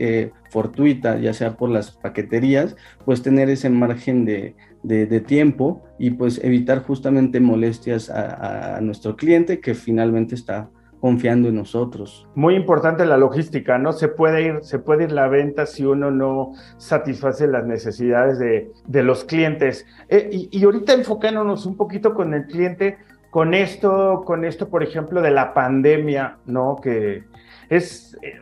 fortuita, 0.50 1.18
ya 1.18 1.32
sea 1.32 1.56
por 1.56 1.70
las 1.70 1.92
paqueterías, 1.92 2.76
pues 3.06 3.22
tener 3.22 3.48
ese 3.48 3.70
margen 3.70 4.26
de, 4.26 4.54
de, 4.82 5.20
tiempo 5.20 5.82
y 5.98 6.10
pues 6.10 6.42
evitar 6.44 6.82
justamente 6.82 7.40
molestias 7.40 8.10
a 8.10 8.78
nuestro 8.82 9.16
cliente 9.16 9.60
que 9.60 9.74
finalmente 9.74 10.34
está 10.34 10.68
confiando 11.02 11.48
en 11.48 11.56
nosotros. 11.56 12.28
Muy 12.36 12.54
importante 12.54 13.04
la 13.04 13.16
logística, 13.16 13.76
¿no? 13.76 13.92
Se 13.92 14.06
puede 14.06 14.42
ir, 14.42 14.58
se 14.62 14.78
puede 14.78 15.02
ir 15.02 15.12
la 15.12 15.26
venta 15.26 15.66
si 15.66 15.84
uno 15.84 16.12
no 16.12 16.52
satisface 16.76 17.48
las 17.48 17.66
necesidades 17.66 18.38
de, 18.38 18.70
de 18.86 19.02
los 19.02 19.24
clientes. 19.24 19.84
Eh, 20.08 20.30
y, 20.30 20.48
y, 20.56 20.62
ahorita 20.62 20.92
enfocándonos 20.92 21.66
un 21.66 21.76
poquito 21.76 22.14
con 22.14 22.34
el 22.34 22.46
cliente, 22.46 22.98
con 23.30 23.52
esto, 23.52 24.22
con 24.24 24.44
esto, 24.44 24.68
por 24.68 24.84
ejemplo, 24.84 25.20
de 25.20 25.32
la 25.32 25.54
pandemia, 25.54 26.38
¿no? 26.46 26.76
Que 26.80 27.24
es 27.68 28.16
eh, 28.22 28.34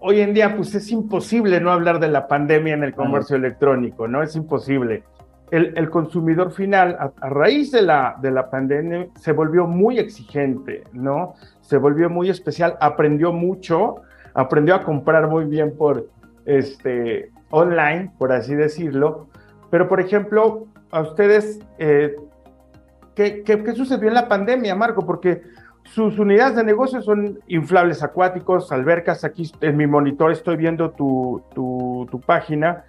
hoy 0.00 0.20
en 0.20 0.32
día, 0.32 0.56
pues 0.56 0.74
es 0.74 0.90
imposible 0.90 1.60
no 1.60 1.72
hablar 1.72 2.00
de 2.00 2.08
la 2.08 2.26
pandemia 2.26 2.72
en 2.72 2.84
el 2.84 2.94
comercio 2.94 3.36
electrónico, 3.36 4.08
¿no? 4.08 4.22
Es 4.22 4.34
imposible. 4.34 5.02
El, 5.50 5.72
el, 5.76 5.90
consumidor 5.90 6.52
final, 6.52 6.96
a, 6.98 7.28
raíz 7.28 7.70
de 7.70 7.82
la, 7.82 8.16
de 8.20 8.30
la 8.30 8.50
pandemia, 8.50 9.08
se 9.16 9.32
volvió 9.32 9.66
muy 9.66 9.98
exigente, 9.98 10.84
¿no? 10.92 11.34
se 11.68 11.76
volvió 11.76 12.08
muy 12.08 12.30
especial, 12.30 12.78
aprendió 12.80 13.30
mucho, 13.30 13.96
aprendió 14.32 14.74
a 14.74 14.82
comprar 14.82 15.28
muy 15.28 15.44
bien 15.44 15.76
por 15.76 16.08
este 16.46 17.30
online, 17.50 18.10
por 18.16 18.32
así 18.32 18.54
decirlo. 18.54 19.26
Pero, 19.70 19.86
por 19.86 20.00
ejemplo, 20.00 20.66
a 20.90 21.02
ustedes, 21.02 21.60
eh, 21.78 22.16
¿qué, 23.14 23.74
sucedió 23.76 24.08
en 24.08 24.14
la 24.14 24.28
pandemia, 24.28 24.74
Marco? 24.74 25.04
Porque 25.04 25.42
sus 25.84 26.18
unidades 26.18 26.56
de 26.56 26.64
negocio 26.64 27.02
son 27.02 27.38
inflables 27.48 28.02
acuáticos, 28.02 28.72
albercas. 28.72 29.24
Aquí 29.24 29.52
en 29.60 29.76
mi 29.76 29.86
monitor 29.86 30.32
estoy 30.32 30.56
viendo 30.56 30.92
tu, 30.92 31.42
tu, 31.54 32.20
página, 32.24 32.84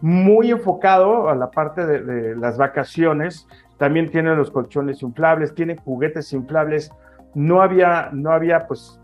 muy 0.00 0.50
enfocado 0.50 1.28
a 1.28 1.34
la 1.34 1.50
parte 1.50 1.86
de, 1.86 2.02
de, 2.02 2.36
las 2.36 2.58
vacaciones. 2.58 3.46
También 3.78 4.10
tiene 4.10 4.34
los 4.36 4.50
colchones 4.50 5.02
inflables, 5.02 5.54
tiene 5.54 5.76
juguetes 5.76 6.32
inflables 6.32 6.92
no 7.34 7.62
había, 7.62 8.10
no 8.12 8.32
había, 8.32 8.66
pues, 8.66 8.98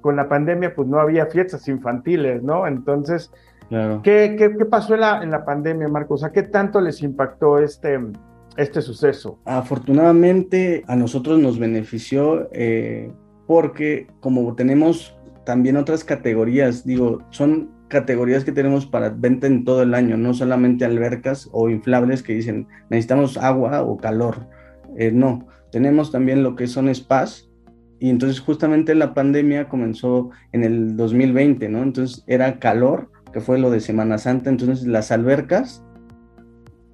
con 0.00 0.16
la 0.16 0.28
pandemia, 0.28 0.74
pues 0.74 0.88
no 0.88 0.98
había 0.98 1.26
fiestas 1.26 1.66
infantiles, 1.68 2.42
¿no? 2.42 2.66
Entonces, 2.66 3.30
¿qué, 4.02 4.36
qué, 4.38 4.64
pasó 4.64 4.94
en 4.94 5.00
la, 5.00 5.22
en 5.22 5.30
la 5.30 5.44
pandemia, 5.44 5.88
Marcos? 5.88 6.24
¿A 6.24 6.32
qué 6.32 6.42
tanto 6.42 6.80
les 6.80 7.02
impactó 7.02 7.58
este, 7.58 7.98
este 8.56 8.80
suceso? 8.80 9.38
Afortunadamente, 9.44 10.84
a 10.86 10.96
nosotros 10.96 11.38
nos 11.38 11.58
benefició 11.58 12.48
eh, 12.52 13.12
porque 13.46 14.06
como 14.20 14.54
tenemos 14.54 15.16
también 15.44 15.76
otras 15.76 16.04
categorías, 16.04 16.84
digo, 16.84 17.22
son 17.30 17.70
categorías 17.88 18.44
que 18.44 18.52
tenemos 18.52 18.86
para 18.86 19.10
venta 19.10 19.46
en 19.46 19.64
todo 19.64 19.82
el 19.82 19.94
año, 19.94 20.16
no 20.16 20.34
solamente 20.34 20.84
albercas 20.84 21.48
o 21.52 21.70
inflables 21.70 22.22
que 22.22 22.34
dicen 22.34 22.66
necesitamos 22.90 23.36
agua 23.36 23.82
o 23.82 23.96
calor. 23.96 24.46
Eh, 24.96 25.10
no, 25.12 25.46
tenemos 25.72 26.12
también 26.12 26.42
lo 26.42 26.56
que 26.56 26.66
son 26.66 26.94
spas, 26.94 27.48
y 28.00 28.10
entonces 28.10 28.40
justamente 28.40 28.94
la 28.94 29.12
pandemia 29.12 29.68
comenzó 29.68 30.30
en 30.52 30.64
el 30.64 30.96
2020, 30.96 31.68
¿no? 31.68 31.82
Entonces 31.82 32.22
era 32.26 32.58
calor, 32.58 33.10
que 33.32 33.40
fue 33.40 33.58
lo 33.58 33.70
de 33.70 33.80
Semana 33.80 34.18
Santa, 34.18 34.50
entonces 34.50 34.86
las 34.86 35.10
albercas, 35.10 35.82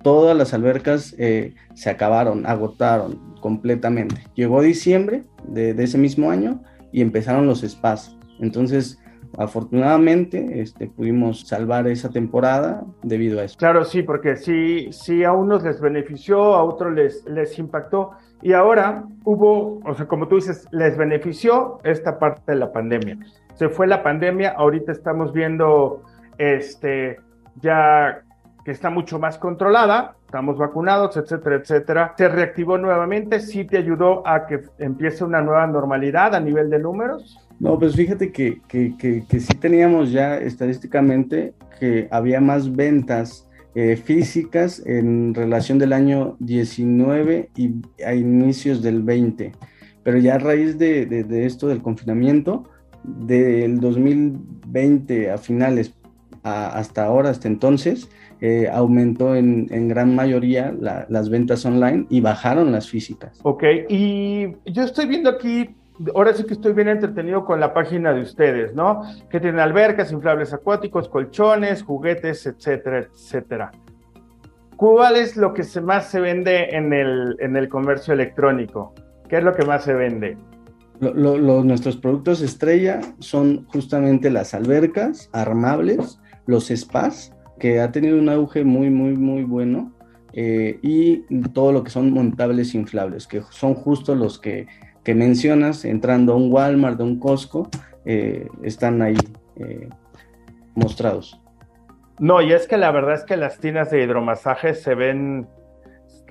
todas 0.02 0.36
las 0.36 0.54
albercas 0.54 1.14
eh, 1.18 1.54
se 1.74 1.90
acabaron, 1.90 2.46
agotaron 2.46 3.34
completamente. 3.40 4.24
Llegó 4.34 4.62
diciembre 4.62 5.24
de, 5.46 5.70
ese 5.82 5.98
mismo 5.98 6.30
año 6.30 6.62
y 6.92 7.02
empezaron 7.02 7.46
los 7.46 7.60
spas. 7.60 8.16
Entonces, 8.40 8.98
afortunadamente, 9.38 10.60
este, 10.60 10.88
pudimos 10.88 11.46
salvar 11.46 11.86
esa 11.88 12.10
temporada 12.10 12.84
debido 13.02 13.40
a 13.40 13.44
eso. 13.44 13.56
Claro, 13.58 13.84
sí, 13.84 14.02
porque 14.02 14.36
sí, 14.36 14.88
sí 14.92 15.24
a 15.24 15.32
unos 15.32 15.62
les 15.62 15.80
benefició, 15.80 16.54
a 16.54 16.64
otros 16.64 16.92
les, 16.92 17.24
les 17.26 17.58
impactó. 17.58 18.12
Y 18.42 18.52
ahora 18.52 19.04
hubo, 19.24 19.80
o 19.84 19.94
sea, 19.94 20.06
como 20.06 20.28
tú 20.28 20.36
dices, 20.36 20.66
les 20.70 20.96
benefició 20.96 21.78
esta 21.84 22.18
parte 22.18 22.52
de 22.52 22.58
la 22.58 22.72
pandemia. 22.72 23.18
Se 23.54 23.68
fue 23.68 23.86
la 23.86 24.02
pandemia, 24.02 24.50
ahorita 24.56 24.92
estamos 24.92 25.32
viendo 25.32 26.02
este 26.38 27.20
ya 27.60 28.22
que 28.64 28.70
está 28.70 28.90
mucho 28.90 29.18
más 29.18 29.38
controlada, 29.38 30.16
estamos 30.24 30.56
vacunados, 30.56 31.16
etcétera, 31.16 31.56
etcétera. 31.56 32.14
Se 32.16 32.28
reactivó 32.28 32.78
nuevamente, 32.78 33.40
sí 33.40 33.64
te 33.64 33.76
ayudó 33.76 34.26
a 34.26 34.46
que 34.46 34.62
empiece 34.78 35.22
una 35.22 35.42
nueva 35.42 35.66
normalidad 35.66 36.34
a 36.34 36.40
nivel 36.40 36.70
de 36.70 36.78
números. 36.78 37.43
No, 37.60 37.78
pues 37.78 37.94
fíjate 37.94 38.32
que, 38.32 38.60
que, 38.68 38.94
que, 38.96 39.40
sí 39.40 39.54
teníamos 39.58 40.10
ya 40.10 40.36
estadísticamente 40.36 41.54
que 41.78 42.08
había 42.10 42.40
más 42.40 42.74
ventas 42.74 43.48
eh, 43.74 43.96
físicas 43.96 44.82
en 44.84 45.34
relación 45.34 45.78
del 45.78 45.92
año 45.92 46.36
19 46.40 47.50
y 47.56 47.74
a 48.04 48.14
inicios 48.14 48.82
del 48.82 49.02
20. 49.02 49.52
Pero 50.02 50.18
ya 50.18 50.34
a 50.34 50.38
raíz 50.38 50.78
de, 50.78 51.06
de, 51.06 51.46
esto 51.46 51.68
del 51.68 51.80
confinamiento, 51.80 52.64
del 53.02 53.80
2020 53.80 55.30
a 55.30 55.38
finales 55.38 55.94
hasta 56.42 57.06
ahora, 57.06 57.30
hasta 57.30 57.48
entonces, 57.48 58.10
eh, 58.42 58.68
aumentó 58.70 59.34
en, 59.34 59.66
en, 59.70 59.88
gran 59.88 60.14
mayoría 60.14 60.74
las 61.08 61.30
ventas 61.30 61.64
online 61.64 62.06
y 62.10 62.20
bajaron 62.20 62.70
las 62.70 62.90
físicas. 62.90 63.40
Ok, 63.42 63.64
y 63.88 64.48
yo 64.66 64.82
estoy 64.82 65.06
viendo 65.06 65.30
aquí 65.30 65.74
ahora 66.14 66.34
sí 66.34 66.44
que 66.44 66.54
estoy 66.54 66.72
bien 66.72 66.88
entretenido 66.88 67.44
con 67.44 67.60
la 67.60 67.72
página 67.72 68.12
de 68.12 68.22
ustedes, 68.22 68.74
¿no? 68.74 69.02
Que 69.30 69.40
tienen 69.40 69.60
albercas, 69.60 70.12
inflables 70.12 70.52
acuáticos, 70.52 71.08
colchones, 71.08 71.82
juguetes, 71.82 72.46
etcétera, 72.46 73.00
etcétera. 73.00 73.70
¿Cuál 74.76 75.16
es 75.16 75.36
lo 75.36 75.54
que 75.54 75.62
más 75.82 76.10
se 76.10 76.20
vende 76.20 76.76
en 76.76 76.92
el, 76.92 77.36
en 77.40 77.56
el 77.56 77.68
comercio 77.68 78.12
electrónico? 78.12 78.92
¿Qué 79.28 79.38
es 79.38 79.44
lo 79.44 79.54
que 79.54 79.64
más 79.64 79.84
se 79.84 79.94
vende? 79.94 80.36
nuestros 81.00 81.96
productos 81.96 82.40
estrella 82.40 83.00
son 83.18 83.66
justamente 83.66 84.30
las 84.30 84.54
albercas 84.54 85.28
armables, 85.32 86.20
los 86.46 86.68
spas, 86.68 87.34
que 87.58 87.80
ha 87.80 87.90
tenido 87.90 88.16
un 88.16 88.28
auge 88.28 88.64
muy, 88.64 88.90
muy, 88.90 89.16
muy 89.16 89.42
bueno, 89.42 89.92
eh, 90.32 90.78
y 90.82 91.22
todo 91.52 91.72
lo 91.72 91.84
que 91.84 91.90
son 91.90 92.12
montables 92.12 92.74
inflables, 92.74 93.26
que 93.26 93.42
son 93.50 93.74
justo 93.74 94.14
los 94.14 94.38
que 94.38 94.66
que 95.04 95.14
mencionas, 95.14 95.84
entrando 95.84 96.32
a 96.32 96.36
un 96.36 96.50
Walmart, 96.50 97.00
a 97.00 97.04
un 97.04 97.18
Costco, 97.18 97.68
eh, 98.04 98.48
están 98.62 99.02
ahí 99.02 99.16
eh, 99.56 99.88
mostrados. 100.74 101.40
No, 102.18 102.40
y 102.40 102.52
es 102.52 102.66
que 102.66 102.76
la 102.76 102.90
verdad 102.90 103.14
es 103.14 103.24
que 103.24 103.36
las 103.36 103.58
tinas 103.58 103.90
de 103.90 104.02
hidromasaje 104.02 104.74
se 104.74 104.94
ven, 104.94 105.48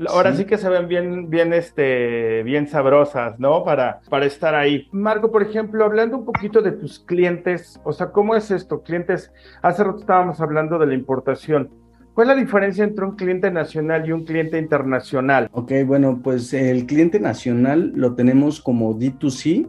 ahora 0.07 0.33
sí, 0.33 0.45
que 0.45 0.57
se 0.57 0.69
ven 0.69 0.87
bien, 0.87 1.29
bien, 1.29 1.53
este, 1.53 2.41
bien 2.43 2.67
sabrosas, 2.67 3.37
¿no? 3.37 3.63
Para, 3.63 3.99
para 4.09 4.25
estar 4.25 4.55
ahí. 4.55 4.87
Marco, 4.91 5.31
por 5.31 5.43
ejemplo, 5.43 5.83
hablando 5.83 6.17
un 6.17 6.25
poquito 6.25 6.61
de 6.61 6.71
tus 6.71 6.99
clientes, 6.99 7.79
o 7.83 7.91
sea, 7.91 8.11
¿cómo 8.11 8.35
es 8.35 8.49
esto? 8.49 8.81
Clientes, 8.81 9.31
hace 9.61 9.83
rato 9.83 9.99
estábamos 9.99 10.39
hablando 10.39 10.79
de 10.79 10.87
la 10.87 10.93
importación. 10.93 11.82
¿Cuál 12.13 12.29
es 12.29 12.35
la 12.35 12.41
diferencia 12.41 12.83
entre 12.83 13.05
un 13.05 13.15
cliente 13.15 13.49
nacional 13.49 14.07
y 14.07 14.11
un 14.11 14.23
cliente 14.23 14.59
internacional? 14.59 15.49
Ok, 15.51 15.71
bueno, 15.85 16.19
pues 16.23 16.53
el 16.53 16.85
cliente 16.85 17.19
nacional 17.19 17.91
lo 17.95 18.13
tenemos 18.13 18.61
como 18.61 18.97
D2C 18.97 19.67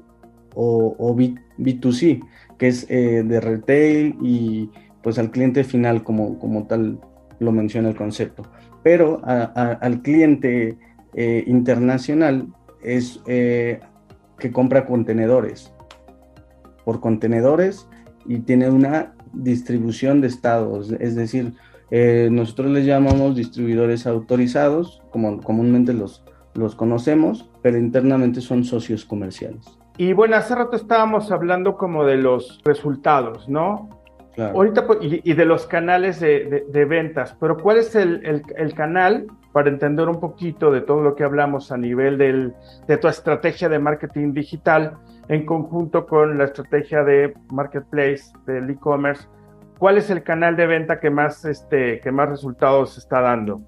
o, 0.54 1.14
B, 1.14 1.34
2 1.56 1.96
c 1.96 2.20
que 2.58 2.68
es 2.68 2.86
eh, 2.90 3.22
de 3.24 3.40
retail 3.40 4.16
y 4.22 4.70
pues 5.02 5.18
al 5.18 5.30
cliente 5.30 5.64
final 5.64 6.04
como, 6.04 6.38
como 6.38 6.66
tal 6.66 7.00
lo 7.40 7.50
menciona 7.50 7.88
el 7.88 7.96
concepto. 7.96 8.42
Pero 8.82 9.22
al 9.24 10.02
cliente 10.02 10.76
eh, 11.14 11.44
internacional 11.46 12.48
es 12.82 13.22
eh, 13.26 13.80
que 14.38 14.52
compra 14.52 14.84
contenedores 14.84 15.72
por 16.84 17.00
contenedores 17.00 17.88
y 18.26 18.40
tiene 18.40 18.68
una 18.68 19.14
distribución 19.32 20.20
de 20.20 20.28
estados, 20.28 20.92
es 21.00 21.14
decir, 21.16 21.54
Eh, 21.90 22.28
nosotros 22.30 22.70
les 22.70 22.86
llamamos 22.86 23.36
distribuidores 23.36 24.06
autorizados, 24.06 25.02
como 25.10 25.40
comúnmente 25.40 25.92
los, 25.92 26.24
los 26.54 26.74
conocemos, 26.74 27.48
pero 27.62 27.78
internamente 27.78 28.40
son 28.40 28.64
socios 28.64 29.04
comerciales. 29.04 29.78
Y 29.96 30.12
bueno, 30.12 30.36
hace 30.36 30.54
rato 30.54 30.76
estábamos 30.76 31.30
hablando 31.30 31.76
como 31.76 32.04
de 32.04 32.16
los 32.16 32.60
resultados, 32.64 33.48
¿no? 33.48 33.88
Claro. 34.34 34.56
Ahorita, 34.56 34.84
pues, 34.88 34.98
y, 35.00 35.32
de 35.32 35.44
los 35.44 35.64
canales 35.68 36.18
de, 36.18 36.64
de, 36.68 36.84
ventas, 36.84 37.36
pero 37.38 37.56
¿cuál 37.56 37.78
es 37.78 37.94
el, 37.94 38.20
el, 38.26 38.42
el, 38.56 38.74
canal 38.74 39.28
para 39.52 39.68
entender 39.68 40.08
un 40.08 40.18
poquito 40.18 40.72
de 40.72 40.80
todo 40.80 41.02
lo 41.02 41.14
que 41.14 41.22
hablamos 41.22 41.70
a 41.70 41.76
nivel 41.76 42.18
del, 42.18 42.52
de 42.88 42.96
tu 42.96 43.06
estrategia 43.06 43.68
de 43.68 43.78
marketing 43.78 44.32
digital 44.32 44.96
en 45.28 45.46
conjunto 45.46 46.04
con 46.06 46.36
la 46.36 46.46
estrategia 46.46 47.04
de 47.04 47.32
marketplace, 47.52 48.32
del 48.44 48.68
e-commerce? 48.70 49.28
¿Cuál 49.78 49.98
es 49.98 50.08
el 50.10 50.22
canal 50.22 50.56
de 50.56 50.66
venta 50.66 51.00
que 51.00 51.10
más, 51.10 51.44
este, 51.44 52.00
que 52.00 52.12
más 52.12 52.28
resultados 52.28 52.96
está 52.96 53.20
dando? 53.20 53.62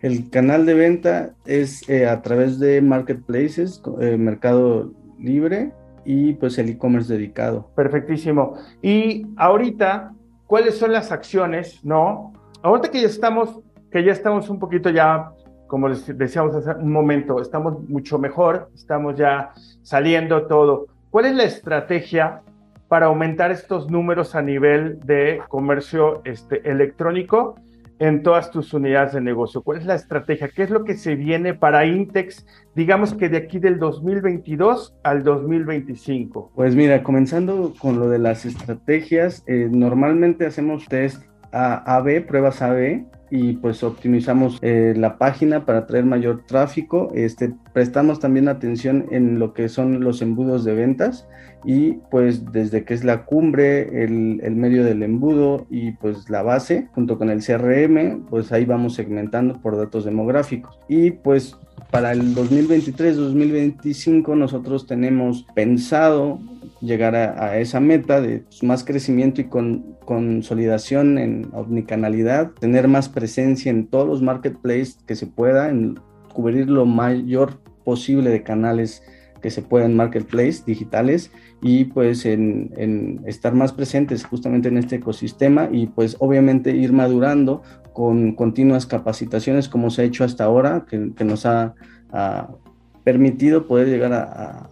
El 0.00 0.30
canal 0.30 0.64
de 0.64 0.74
venta 0.74 1.30
es 1.44 1.88
eh, 1.88 2.06
a 2.06 2.22
través 2.22 2.60
de 2.60 2.80
marketplaces, 2.80 3.82
eh, 4.00 4.16
Mercado 4.16 4.92
Libre 5.18 5.72
y 6.04 6.34
pues 6.34 6.56
el 6.58 6.68
e-commerce 6.68 7.12
dedicado. 7.12 7.70
Perfectísimo. 7.74 8.54
Y 8.80 9.26
ahorita, 9.36 10.12
¿cuáles 10.46 10.78
son 10.78 10.92
las 10.92 11.10
acciones, 11.10 11.84
no? 11.84 12.32
Ahorita 12.62 12.90
que 12.90 13.00
ya 13.00 13.08
estamos, 13.08 13.60
que 13.90 14.04
ya 14.04 14.12
estamos 14.12 14.48
un 14.48 14.60
poquito 14.60 14.90
ya, 14.90 15.32
como 15.66 15.88
les 15.88 16.16
decíamos 16.16 16.54
hace 16.54 16.70
un 16.80 16.92
momento, 16.92 17.42
estamos 17.42 17.82
mucho 17.88 18.18
mejor, 18.18 18.70
estamos 18.74 19.16
ya 19.16 19.50
saliendo 19.82 20.46
todo. 20.46 20.86
¿Cuál 21.10 21.26
es 21.26 21.34
la 21.34 21.44
estrategia 21.44 22.42
para 22.88 23.06
aumentar 23.06 23.50
estos 23.50 23.90
números 23.90 24.34
a 24.34 24.42
nivel 24.42 25.00
de 25.00 25.40
comercio 25.48 26.22
este, 26.24 26.68
electrónico? 26.68 27.56
en 27.98 28.22
todas 28.22 28.50
tus 28.50 28.72
unidades 28.74 29.12
de 29.12 29.20
negocio? 29.20 29.62
¿Cuál 29.62 29.78
es 29.78 29.86
la 29.86 29.94
estrategia? 29.94 30.48
¿Qué 30.48 30.62
es 30.62 30.70
lo 30.70 30.84
que 30.84 30.94
se 30.94 31.16
viene 31.16 31.54
para 31.54 31.86
Intex, 31.86 32.46
digamos 32.74 33.14
que 33.14 33.28
de 33.28 33.38
aquí 33.38 33.58
del 33.58 33.78
2022 33.78 34.94
al 35.02 35.24
2025? 35.24 36.52
Pues 36.54 36.74
mira, 36.74 37.02
comenzando 37.02 37.74
con 37.78 37.98
lo 37.98 38.08
de 38.08 38.18
las 38.18 38.44
estrategias, 38.46 39.42
eh, 39.46 39.68
normalmente 39.70 40.46
hacemos 40.46 40.86
test 40.86 41.24
A-B, 41.52 42.22
pruebas 42.22 42.62
A-B, 42.62 43.04
y 43.30 43.54
pues 43.54 43.82
optimizamos 43.82 44.58
eh, 44.62 44.94
la 44.96 45.18
página 45.18 45.66
para 45.66 45.86
traer 45.86 46.04
mayor 46.04 46.44
tráfico. 46.46 47.10
Este, 47.14 47.54
prestamos 47.72 48.20
también 48.20 48.48
atención 48.48 49.06
en 49.10 49.38
lo 49.38 49.52
que 49.52 49.68
son 49.68 50.00
los 50.00 50.22
embudos 50.22 50.64
de 50.64 50.74
ventas 50.74 51.28
y 51.64 51.94
pues 52.10 52.52
desde 52.52 52.84
que 52.84 52.94
es 52.94 53.04
la 53.04 53.24
cumbre, 53.24 54.04
el, 54.04 54.40
el, 54.42 54.54
medio 54.54 54.84
del 54.84 55.02
embudo 55.02 55.66
y 55.70 55.92
pues 55.92 56.30
la 56.30 56.42
base 56.42 56.88
junto 56.94 57.18
con 57.18 57.30
el 57.30 57.44
CRM, 57.44 58.26
pues 58.30 58.52
ahí 58.52 58.64
vamos 58.64 58.94
segmentando 58.94 59.60
por 59.60 59.76
datos 59.76 60.04
demográficos. 60.04 60.78
Y 60.88 61.10
pues 61.10 61.58
para 61.90 62.12
el 62.12 62.34
2023-2025 62.34 64.36
nosotros 64.36 64.86
tenemos 64.86 65.44
pensado 65.54 66.38
llegar 66.80 67.16
a, 67.16 67.58
esa 67.58 67.80
meta 67.80 68.20
de 68.20 68.40
pues, 68.40 68.62
más 68.62 68.84
crecimiento 68.84 69.40
y 69.40 69.44
con 69.44 69.97
consolidación 70.08 71.18
en 71.18 71.50
omnicanalidad, 71.52 72.52
tener 72.52 72.88
más 72.88 73.10
presencia 73.10 73.68
en 73.68 73.88
todos 73.88 74.08
los 74.08 74.22
marketplaces 74.22 75.00
que 75.06 75.14
se 75.14 75.26
pueda, 75.26 75.68
en 75.68 76.00
cubrir 76.32 76.70
lo 76.70 76.86
mayor 76.86 77.60
posible 77.84 78.30
de 78.30 78.42
canales 78.42 79.02
que 79.42 79.50
se 79.50 79.60
puedan 79.60 79.94
marketplace 79.94 80.62
digitales 80.64 81.30
y 81.60 81.84
pues 81.84 82.24
en, 82.24 83.20
estar 83.26 83.52
más 83.52 83.74
presentes 83.74 84.24
justamente 84.24 84.68
en 84.68 84.78
este 84.78 84.96
ecosistema 84.96 85.68
y 85.70 85.88
pues 85.88 86.16
obviamente 86.20 86.74
ir 86.74 86.94
madurando 86.94 87.60
con 87.92 88.32
continuas 88.34 88.86
capacitaciones 88.86 89.68
como 89.68 89.90
se 89.90 90.00
ha 90.00 90.04
hecho 90.06 90.24
hasta 90.24 90.44
ahora, 90.44 90.86
que, 90.88 91.24
nos 91.26 91.44
ha, 91.44 91.74
permitido 93.04 93.66
poder 93.66 93.88
llegar 93.88 94.12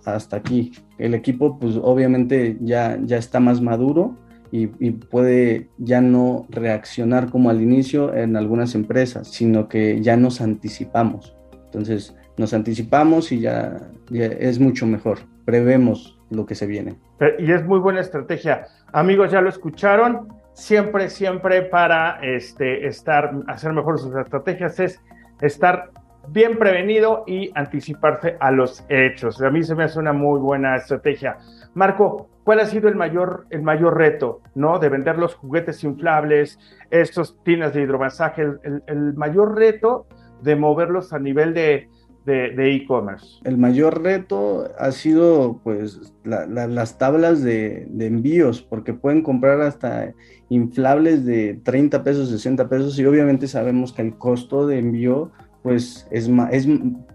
hasta 0.07 0.37
aquí. 0.37 0.73
El 0.99 1.13
equipo 1.15 1.59
pues 1.59 1.77
obviamente 1.83 2.57
ya, 2.63 2.99
ya 3.05 3.19
está 3.19 3.39
más 3.39 3.61
maduro 3.61 4.17
y, 4.51 4.67
puede 4.91 5.69
ya 5.79 6.01
no 6.01 6.47
reaccionar 6.49 7.31
como 7.31 7.51
al 7.51 7.61
inicio 7.61 8.15
en 8.15 8.37
algunas 8.37 8.75
empresas, 8.75 9.29
sino 9.29 9.69
que 9.69 10.01
ya 10.01 10.17
nos 10.17 10.41
anticipamos. 10.41 11.37
Entonces 11.65 12.15
nos 12.37 12.55
anticipamos 12.55 13.33
y 13.33 13.41
ya, 13.41 13.79
ya 14.11 14.27
es 14.27 14.59
mucho 14.59 14.87
mejor. 14.87 15.19
Prevemos 15.45 16.19
lo 16.31 16.47
que 16.47 16.55
se 16.55 16.67
viene. 16.67 16.97
Y 17.39 17.53
es 17.53 17.65
muy 17.65 17.79
buena 17.79 18.01
estrategia. 18.01 18.67
Amigos, 18.93 19.31
ya 19.31 19.41
lo 19.41 19.49
escucharon. 19.49 20.29
Siempre, 20.53 21.11
siempre 21.11 21.63
para 21.63 22.19
este, 22.23 22.87
estar, 22.87 23.33
hacer 23.47 23.73
mejor 23.73 23.99
sus 23.99 24.15
estrategias 24.17 24.81
es 24.81 25.01
estar 25.43 25.91
bien 26.29 26.59
prevenido 26.59 27.25
y 27.27 27.51
anticiparse 27.55 28.37
a 28.41 28.51
los 28.51 28.85
hechos. 28.89 29.41
A 29.43 29.51
mí 29.51 29.63
se 29.63 29.75
me 29.75 29.85
hace 29.85 29.99
una 29.99 30.13
muy 30.13 30.41
buena 30.41 30.77
estrategia. 30.77 31.37
Marco, 31.77 32.31
¿cuál 32.43 32.61
ha 32.61 32.67
sido 32.67 32.89
el 32.89 32.95
mayor, 32.95 33.47
el 33.51 33.61
mayor 33.61 33.99
reto, 33.99 34.41
¿no? 34.55 34.79
De 34.79 34.89
vender 34.89 35.19
los 35.19 35.35
juguetes 35.35 35.85
inflables, 35.85 36.59
estos 36.91 37.37
tinas 37.45 37.75
de 37.75 37.83
hidromasaje, 37.83 38.41
el, 38.43 38.83
el, 38.87 39.13
mayor 39.13 39.55
reto 39.55 40.07
de 40.41 40.57
moverlos 40.57 41.13
a 41.13 41.19
nivel 41.19 41.53
de 41.53 41.91
de 42.27 42.75
e-commerce? 42.75 43.39
el 43.45 43.57
mayor 43.57 44.03
reto 44.03 44.69
ha 44.81 44.91
sido 44.91 45.61
pues 45.63 46.13
la, 46.25 46.45
la, 46.47 46.67
las 46.67 46.99
tablas 46.99 47.41
de, 47.41 47.87
de, 47.89 48.07
envíos, 48.07 48.63
porque 48.63 48.93
pueden 48.93 49.23
comprar 49.23 49.61
hasta 49.61 50.13
inflables 50.49 51.25
de 51.25 51.61
30 51.63 52.03
pesos, 52.03 52.29
60 52.31 52.69
pesos 52.69 52.99
y 52.99 53.07
obviamente 53.07 53.47
sabemos 53.47 53.93
que 53.93 54.03
el 54.03 54.19
costo 54.19 54.67
de 54.67 54.81
envío 54.81 55.31
pues 55.67 56.07
es, 56.13 56.31
es, 56.53 56.69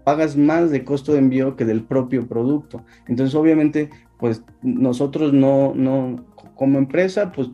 pagas 0.04 0.36
más 0.36 0.70
de 0.70 0.84
costo 0.84 1.12
de 1.12 1.20
envío 1.20 1.56
que 1.56 1.64
del 1.64 1.84
propio 1.84 2.28
producto. 2.28 2.84
Entonces, 3.08 3.34
obviamente, 3.34 3.88
pues 4.18 4.44
nosotros 4.60 5.32
no, 5.32 5.72
no, 5.74 6.22
como 6.54 6.76
empresa, 6.76 7.32
pues 7.32 7.48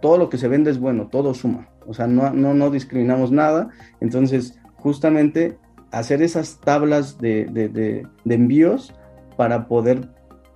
todo 0.00 0.16
lo 0.16 0.30
que 0.30 0.38
se 0.38 0.48
vende 0.48 0.70
es 0.70 0.80
bueno, 0.80 1.08
todo 1.08 1.34
suma. 1.34 1.68
O 1.86 1.92
sea, 1.92 2.06
no, 2.06 2.30
no, 2.30 2.54
no 2.54 2.70
discriminamos 2.70 3.30
nada. 3.30 3.68
Entonces, 4.00 4.58
justamente 4.76 5.58
hacer 5.90 6.22
esas 6.22 6.58
tablas 6.60 7.18
de, 7.18 7.44
de, 7.44 7.68
de, 7.68 8.06
de 8.24 8.34
envíos 8.34 8.94
para 9.36 9.68
poder 9.68 10.08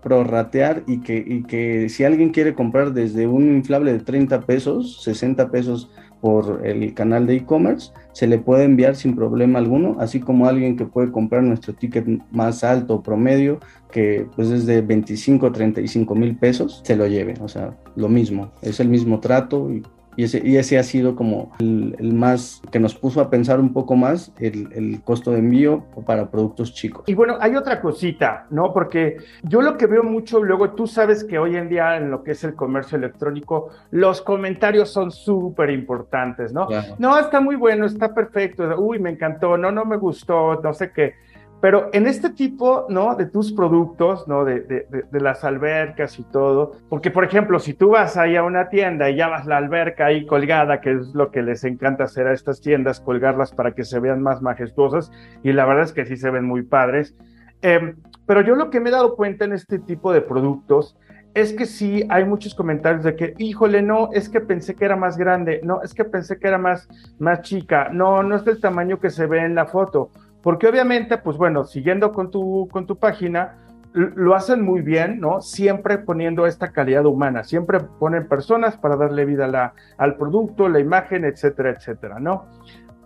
prorratear 0.02 0.84
y 0.86 1.00
que, 1.00 1.22
y 1.26 1.42
que 1.42 1.90
si 1.90 2.04
alguien 2.04 2.30
quiere 2.30 2.54
comprar 2.54 2.94
desde 2.94 3.26
un 3.26 3.56
inflable 3.56 3.92
de 3.92 3.98
30 3.98 4.40
pesos, 4.40 5.02
60 5.02 5.50
pesos 5.50 5.90
por 6.22 6.64
el 6.64 6.94
canal 6.94 7.26
de 7.26 7.34
e-commerce, 7.34 7.90
se 8.12 8.28
le 8.28 8.38
puede 8.38 8.62
enviar 8.62 8.94
sin 8.94 9.16
problema 9.16 9.58
alguno, 9.58 9.96
así 9.98 10.20
como 10.20 10.46
alguien 10.46 10.76
que 10.76 10.86
puede 10.86 11.10
comprar 11.10 11.42
nuestro 11.42 11.74
ticket 11.74 12.06
más 12.30 12.62
alto 12.62 13.02
promedio, 13.02 13.58
que 13.90 14.28
pues 14.36 14.48
es 14.50 14.64
de 14.64 14.82
25 14.82 15.46
o 15.46 15.52
35 15.52 16.14
mil 16.14 16.36
pesos, 16.36 16.80
se 16.84 16.94
lo 16.94 17.08
lleve, 17.08 17.34
o 17.40 17.48
sea, 17.48 17.76
lo 17.96 18.08
mismo, 18.08 18.52
es 18.62 18.78
el 18.78 18.88
mismo 18.88 19.18
trato 19.18 19.68
y 19.72 19.82
y 20.16 20.24
ese, 20.24 20.42
y 20.44 20.56
ese 20.56 20.78
ha 20.78 20.82
sido 20.82 21.16
como 21.16 21.52
el, 21.58 21.96
el, 21.98 22.12
más 22.12 22.60
que 22.70 22.78
nos 22.78 22.94
puso 22.94 23.20
a 23.20 23.30
pensar 23.30 23.60
un 23.60 23.72
poco 23.72 23.96
más 23.96 24.32
el, 24.38 24.68
el, 24.72 25.02
costo 25.02 25.32
de 25.32 25.38
envío 25.38 25.84
para 26.06 26.30
productos 26.30 26.74
chicos. 26.74 27.04
Y 27.06 27.14
bueno, 27.14 27.36
hay 27.40 27.56
otra 27.56 27.80
cosita, 27.80 28.46
¿no? 28.50 28.72
Porque 28.72 29.16
yo 29.42 29.62
lo 29.62 29.76
que 29.76 29.86
veo 29.86 30.02
mucho, 30.02 30.42
luego 30.42 30.72
tú 30.72 30.86
sabes 30.86 31.24
que 31.24 31.38
hoy 31.38 31.56
en 31.56 31.68
día 31.68 31.96
en 31.96 32.10
lo 32.10 32.22
que 32.22 32.32
es 32.32 32.44
el 32.44 32.54
comercio 32.54 32.98
electrónico, 32.98 33.70
los 33.90 34.20
comentarios 34.20 34.90
son 34.90 35.10
súper 35.10 35.70
importantes, 35.70 36.52
¿no? 36.52 36.66
Claro. 36.66 36.94
No, 36.98 37.18
está 37.18 37.40
muy 37.40 37.56
bueno, 37.56 37.86
está 37.86 38.14
perfecto, 38.14 38.64
uy, 38.78 38.98
me 38.98 39.10
encantó, 39.10 39.56
no, 39.56 39.72
no 39.72 39.84
me 39.84 39.96
gustó, 39.96 40.60
no 40.62 40.74
sé 40.74 40.92
qué. 40.92 41.14
Pero 41.62 41.90
en 41.92 42.08
este 42.08 42.30
tipo, 42.30 42.86
¿no? 42.88 43.14
De 43.14 43.26
tus 43.26 43.52
productos, 43.52 44.26
¿no? 44.26 44.44
De, 44.44 44.84
las 45.12 45.44
albercas 45.44 46.18
y 46.18 46.24
todo. 46.24 46.72
Porque, 46.88 47.12
por 47.12 47.22
ejemplo, 47.22 47.60
si 47.60 47.72
tú 47.72 47.90
vas 47.90 48.16
ahí 48.16 48.34
a 48.34 48.42
una 48.42 48.68
tienda 48.68 49.08
y 49.08 49.14
llamas 49.14 49.46
la 49.46 49.58
alberca 49.58 50.06
ahí 50.06 50.26
colgada, 50.26 50.80
que 50.80 50.90
es 50.90 51.14
lo 51.14 51.30
que 51.30 51.40
les 51.40 51.62
encanta 51.62 52.02
hacer 52.02 52.26
a 52.26 52.32
estas 52.32 52.60
tiendas, 52.60 52.98
colgarlas 52.98 53.52
para 53.52 53.76
que 53.76 53.84
se 53.84 54.00
vean 54.00 54.22
más 54.22 54.42
majestuosas, 54.42 55.12
y 55.44 55.52
la 55.52 55.64
verdad 55.64 55.84
es 55.84 55.92
que 55.92 56.04
sí 56.04 56.16
se 56.16 56.30
ven 56.30 56.44
muy 56.44 56.62
padres. 56.62 57.14
Eh, 57.62 57.94
pero 58.26 58.40
yo 58.40 58.56
lo 58.56 58.68
que 58.68 58.80
me 58.80 58.88
he 58.88 58.92
dado 58.92 59.14
cuenta 59.14 59.44
en 59.44 59.52
este 59.52 59.78
tipo 59.78 60.12
de 60.12 60.20
productos 60.20 60.98
es 61.32 61.52
que 61.52 61.66
sí 61.66 62.04
hay 62.08 62.24
muchos 62.24 62.56
comentarios 62.56 63.04
de 63.04 63.14
que, 63.14 63.34
híjole, 63.38 63.82
no, 63.82 64.10
es 64.12 64.28
que 64.28 64.40
pensé 64.40 64.74
que 64.74 64.84
era 64.84 64.96
más 64.96 65.16
grande, 65.16 65.60
no, 65.62 65.80
es 65.82 65.94
que 65.94 66.04
pensé 66.04 66.40
que 66.40 66.48
era 66.48 66.58
más, 66.58 66.88
más 67.20 67.42
chica, 67.42 67.88
no, 67.92 68.24
no 68.24 68.34
es 68.34 68.44
del 68.44 68.60
tamaño 68.60 68.98
que 68.98 69.10
se 69.10 69.26
ve 69.26 69.44
en 69.44 69.54
la 69.54 69.66
foto 69.66 70.10
porque 70.42 70.66
obviamente, 70.66 71.18
pues 71.18 71.36
bueno, 71.36 71.64
siguiendo 71.64 72.12
con 72.12 72.30
tu, 72.30 72.68
con 72.70 72.86
tu 72.86 72.96
página, 72.96 73.58
lo 73.92 74.34
hacen 74.34 74.62
muy 74.62 74.80
bien, 74.80 75.20
¿no? 75.20 75.42
Siempre 75.42 75.98
poniendo 75.98 76.46
esta 76.46 76.72
calidad 76.72 77.04
humana, 77.04 77.44
siempre 77.44 77.80
ponen 77.80 78.26
personas 78.26 78.76
para 78.76 78.96
darle 78.96 79.24
vida 79.26 79.46
a 79.46 79.74
al 79.98 80.16
producto, 80.16 80.68
la 80.68 80.80
imagen, 80.80 81.24
etcétera, 81.24 81.70
etcétera, 81.70 82.18
¿no? 82.18 82.46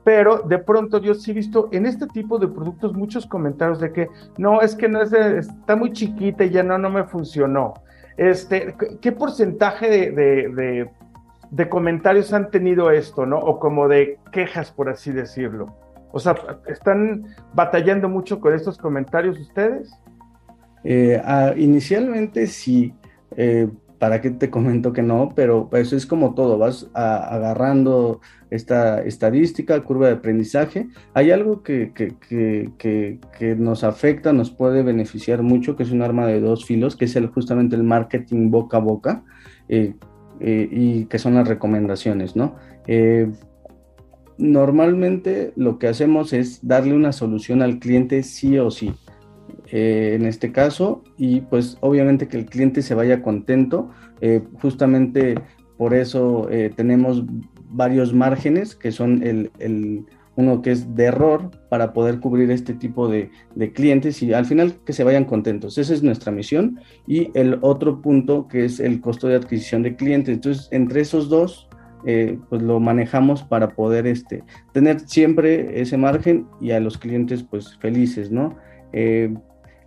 Pero 0.05 0.39
de 0.39 0.59
pronto 0.59 0.99
yo 0.99 1.15
sí 1.15 1.33
he 1.33 1.35
visto 1.35 1.69
en 1.73 1.87
este 1.87 2.07
tipo 2.07 2.39
de 2.39 2.47
productos 2.47 2.95
muchos 2.95 3.27
comentarios 3.27 3.81
de 3.81 3.93
que 3.93 4.09
no, 4.39 4.61
es 4.61 4.77
que 4.77 4.89
no 4.89 5.03
es 5.03 5.13
está 5.13 5.75
muy 5.75 5.93
chiquita 5.93 6.45
y 6.45 6.51
ya 6.51 6.63
no, 6.63 6.79
no 6.79 6.89
me 6.89 7.03
funcionó. 7.03 7.75
Este, 8.17 8.77
¿Qué 9.01 9.11
porcentaje 9.13 9.91
de, 9.91 10.13
de 10.13 10.91
de 11.51 11.69
comentarios 11.69 12.33
han 12.33 12.51
tenido 12.51 12.91
esto, 12.91 13.27
¿no? 13.27 13.39
O 13.39 13.59
como 13.59 13.89
de 13.89 14.19
quejas, 14.33 14.73
por 14.73 14.89
así 14.89 15.13
decirlo. 15.13 15.75
O 16.17 16.19
sea, 16.19 16.35
¿están 16.67 17.27
batallando 17.53 18.09
mucho 18.09 18.41
con 18.41 18.55
estos 18.55 18.79
comentarios 18.79 19.39
ustedes? 19.39 19.91
Eh, 20.83 21.21
ah, 21.23 21.53
inicialmente 21.55 22.47
sí, 22.47 22.95
eh, 23.37 23.69
¿para 23.99 24.23
qué 24.23 24.31
te 24.31 24.49
comento 24.49 24.95
que 24.95 25.03
no? 25.03 25.35
Pero 25.37 25.69
eso 25.73 25.95
es 25.95 26.07
como 26.07 26.33
todo, 26.33 26.57
vas 26.57 26.89
agarrando 26.95 28.23
esta 28.49 29.03
estadística, 29.03 29.79
curva 29.83 30.07
de 30.07 30.15
aprendizaje. 30.15 30.89
Hay 31.13 31.33
algo 31.33 31.63
que, 31.63 31.93
que, 31.93 33.57
nos 33.59 33.85
afecta, 33.85 34.33
nos 34.33 34.51
puede 34.51 34.83
beneficiar 34.83 35.43
mucho, 35.43 35.77
que 35.77 35.83
es 35.83 35.91
un 35.91 36.01
arma 36.01 36.27
de 36.27 36.41
dos 36.41 36.65
filos, 36.65 36.97
que 36.97 37.05
es 37.05 37.15
el, 37.17 37.27
justamente 37.27 37.77
el 37.77 37.83
marketing 37.83 38.51
boca 38.51 38.79
a 38.79 38.81
boca 38.81 39.23
eh, 39.69 39.95
y 40.41 41.05
que 41.05 41.19
son 41.19 41.35
las 41.35 41.47
recomendaciones, 41.47 42.37
¿no? 42.37 42.57
Eh, 42.87 43.31
normalmente 44.39 45.53
lo 45.57 45.79
que 45.79 45.89
hacemos 45.89 46.33
es 46.33 46.67
darle 46.67 46.95
una 46.95 47.13
solución 47.13 47.63
al 47.63 47.79
cliente 47.79 48.23
sí 48.23 48.59
o 48.59 48.71
sí. 48.71 48.95
en 49.71 50.27
este 50.27 50.53
caso 50.53 51.03
y 51.17 51.41
pues 51.41 51.77
obviamente 51.81 52.29
que 52.29 52.37
el 52.37 52.47
cliente 52.47 52.83
se 52.83 52.95
vaya 52.95 53.23
contento 53.23 53.91
justamente 54.61 55.35
por 55.77 55.93
eso 55.93 56.49
tenemos 56.77 57.25
varios 57.71 58.13
márgenes 58.15 58.75
que 58.75 58.93
son 58.93 59.23
el, 59.23 59.51
uno 60.37 60.61
que 60.63 60.71
es 60.71 60.95
de 60.95 61.05
error 61.05 61.51
para 61.69 61.93
poder 61.93 62.21
cubrir 62.21 62.51
este 62.51 62.75
tipo 62.75 63.09
de, 63.09 63.31
clientes 63.75 64.23
y 64.23 64.33
al 64.33 64.45
final 64.45 64.75
que 64.85 64.93
se 64.93 65.03
vayan 65.03 65.25
contentos. 65.25 65.79
Esa 65.79 65.95
es 65.95 66.03
nuestra 66.03 66.31
misión. 66.31 66.81
Y 67.07 67.31
el 67.35 67.59
otro 67.63 68.03
punto 68.03 68.47
que 68.47 68.67
es 68.67 68.79
el 68.79 69.01
costo 69.01 69.29
de 69.29 69.37
adquisición 69.37 69.83
de 69.83 69.97
clientes. 69.97 70.35
Entonces, 70.35 70.69
entre 70.71 71.01
esos 71.01 71.29
dos, 71.29 71.66
eh, 72.05 72.39
pues 72.49 72.63
lo 72.63 72.79
manejamos 72.81 73.43
para 73.43 73.71
poder 73.71 74.07
este, 74.07 74.43
tener 74.73 75.01
siempre 75.01 75.81
ese 75.81 75.97
margen 75.97 76.47
y 76.61 76.73
a 76.73 76.81
los 76.81 76.99
clientes 76.99 77.43
pues 77.43 77.77
felices, 77.79 78.31
¿no? 78.31 78.57
Eh, 78.93 79.35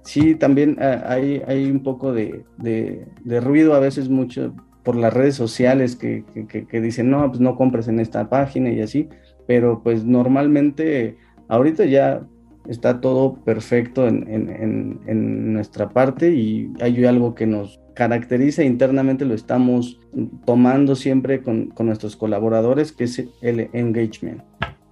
sí, 0.02 0.36
también 0.36 0.78
ah, 0.82 1.04
hay, 1.08 1.42
hay 1.48 1.70
un 1.70 1.84
poco 1.84 2.14
de, 2.14 2.46
de 2.58 3.40
ruido, 3.42 3.74
a 3.74 3.80
veces 3.80 4.10
mucho 4.10 4.54
por 4.84 4.96
las 4.96 5.14
redes 5.14 5.36
sociales 5.36 5.96
que, 5.96 6.24
que, 6.48 6.82
dicen, 6.82 7.10
no, 7.10 7.28
pues 7.28 7.40
no 7.40 7.56
compres 7.56 7.88
en 7.88 8.00
esta 8.00 8.30
página 8.30 8.72
y 8.72 8.82
así, 8.82 9.08
pero 9.46 9.84
pues 9.84 10.06
normalmente 10.06 11.18
ahorita 11.48 11.86
ya 11.86 12.26
está 12.68 13.02
todo 13.02 13.36
perfecto 13.44 14.08
en, 14.08 14.28
en, 14.28 15.00
en, 15.06 15.54
nuestra 15.54 15.90
parte 15.90 16.34
y 16.34 16.72
hay 16.82 17.06
algo 17.06 17.36
que 17.36 17.46
nos 17.46 17.80
caracteriza 18.00 18.64
internamente, 18.64 19.26
lo 19.26 19.34
estamos 19.34 20.00
tomando 20.46 20.96
siempre 20.96 21.44
con, 21.44 21.66
con 21.68 21.88
nuestros 21.88 22.16
colaboradores, 22.16 22.94
que 22.94 23.04
es 23.04 23.26
el 23.42 23.70
engagement 23.74 24.42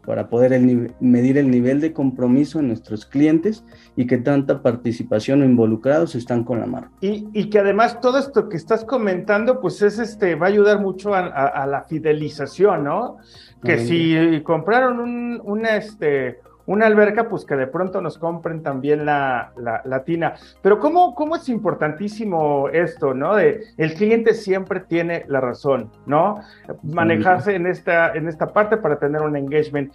para 0.05 0.29
poder 0.29 0.59
medir 0.99 1.37
el 1.37 1.49
nivel 1.49 1.79
de 1.79 1.93
compromiso 1.93 2.59
en 2.59 2.67
nuestros 2.67 3.05
clientes 3.05 3.63
y 3.95 4.07
que 4.07 4.17
tanta 4.17 4.61
participación 4.61 5.41
o 5.41 5.45
involucrados 5.45 6.15
están 6.15 6.43
con 6.43 6.59
la 6.59 6.65
marca. 6.65 6.91
Y, 6.99 7.49
que 7.49 7.59
además 7.59 8.01
todo 8.01 8.17
esto 8.17 8.49
que 8.49 8.57
estás 8.57 8.83
comentando, 8.83 9.61
pues 9.61 9.81
es 9.81 9.99
este, 9.99 10.35
va 10.35 10.47
a 10.47 10.49
ayudar 10.49 10.79
mucho 10.81 11.13
a, 11.13 11.65
la 11.65 11.83
fidelización, 11.83 12.85
¿no? 12.85 13.17
Que 13.63 13.79
si 13.79 14.41
compraron 14.43 14.99
un, 14.99 15.41
una, 15.43 15.75
este, 15.75 16.39
una 16.67 16.85
alberca, 16.85 17.27
pues 17.29 17.45
que 17.45 17.55
de 17.55 17.65
pronto 17.65 18.01
nos 18.01 18.17
compren 18.17 18.61
también 18.61 19.05
la, 19.05 19.51
la, 19.55 20.03
tina. 20.03 20.35
Pero 20.61 20.79
¿cómo, 20.79 21.15
¿cómo, 21.15 21.37
es 21.37 21.49
importantísimo 21.49 22.69
esto, 22.69 23.13
¿no? 23.13 23.35
De 23.35 23.63
el 23.77 23.93
cliente 23.95 24.33
siempre 24.33 24.81
tiene 24.81 25.25
la 25.27 25.39
razón, 25.41 25.89
¿no? 26.05 26.41
Manejarse 26.83 27.55
en 27.55 27.67
esta, 27.67 28.13
en 28.13 28.27
esta 28.27 28.47
parte 28.47 28.77
para 28.77 28.99
tener 28.99 29.21
un 29.21 29.37
engagement. 29.37 29.93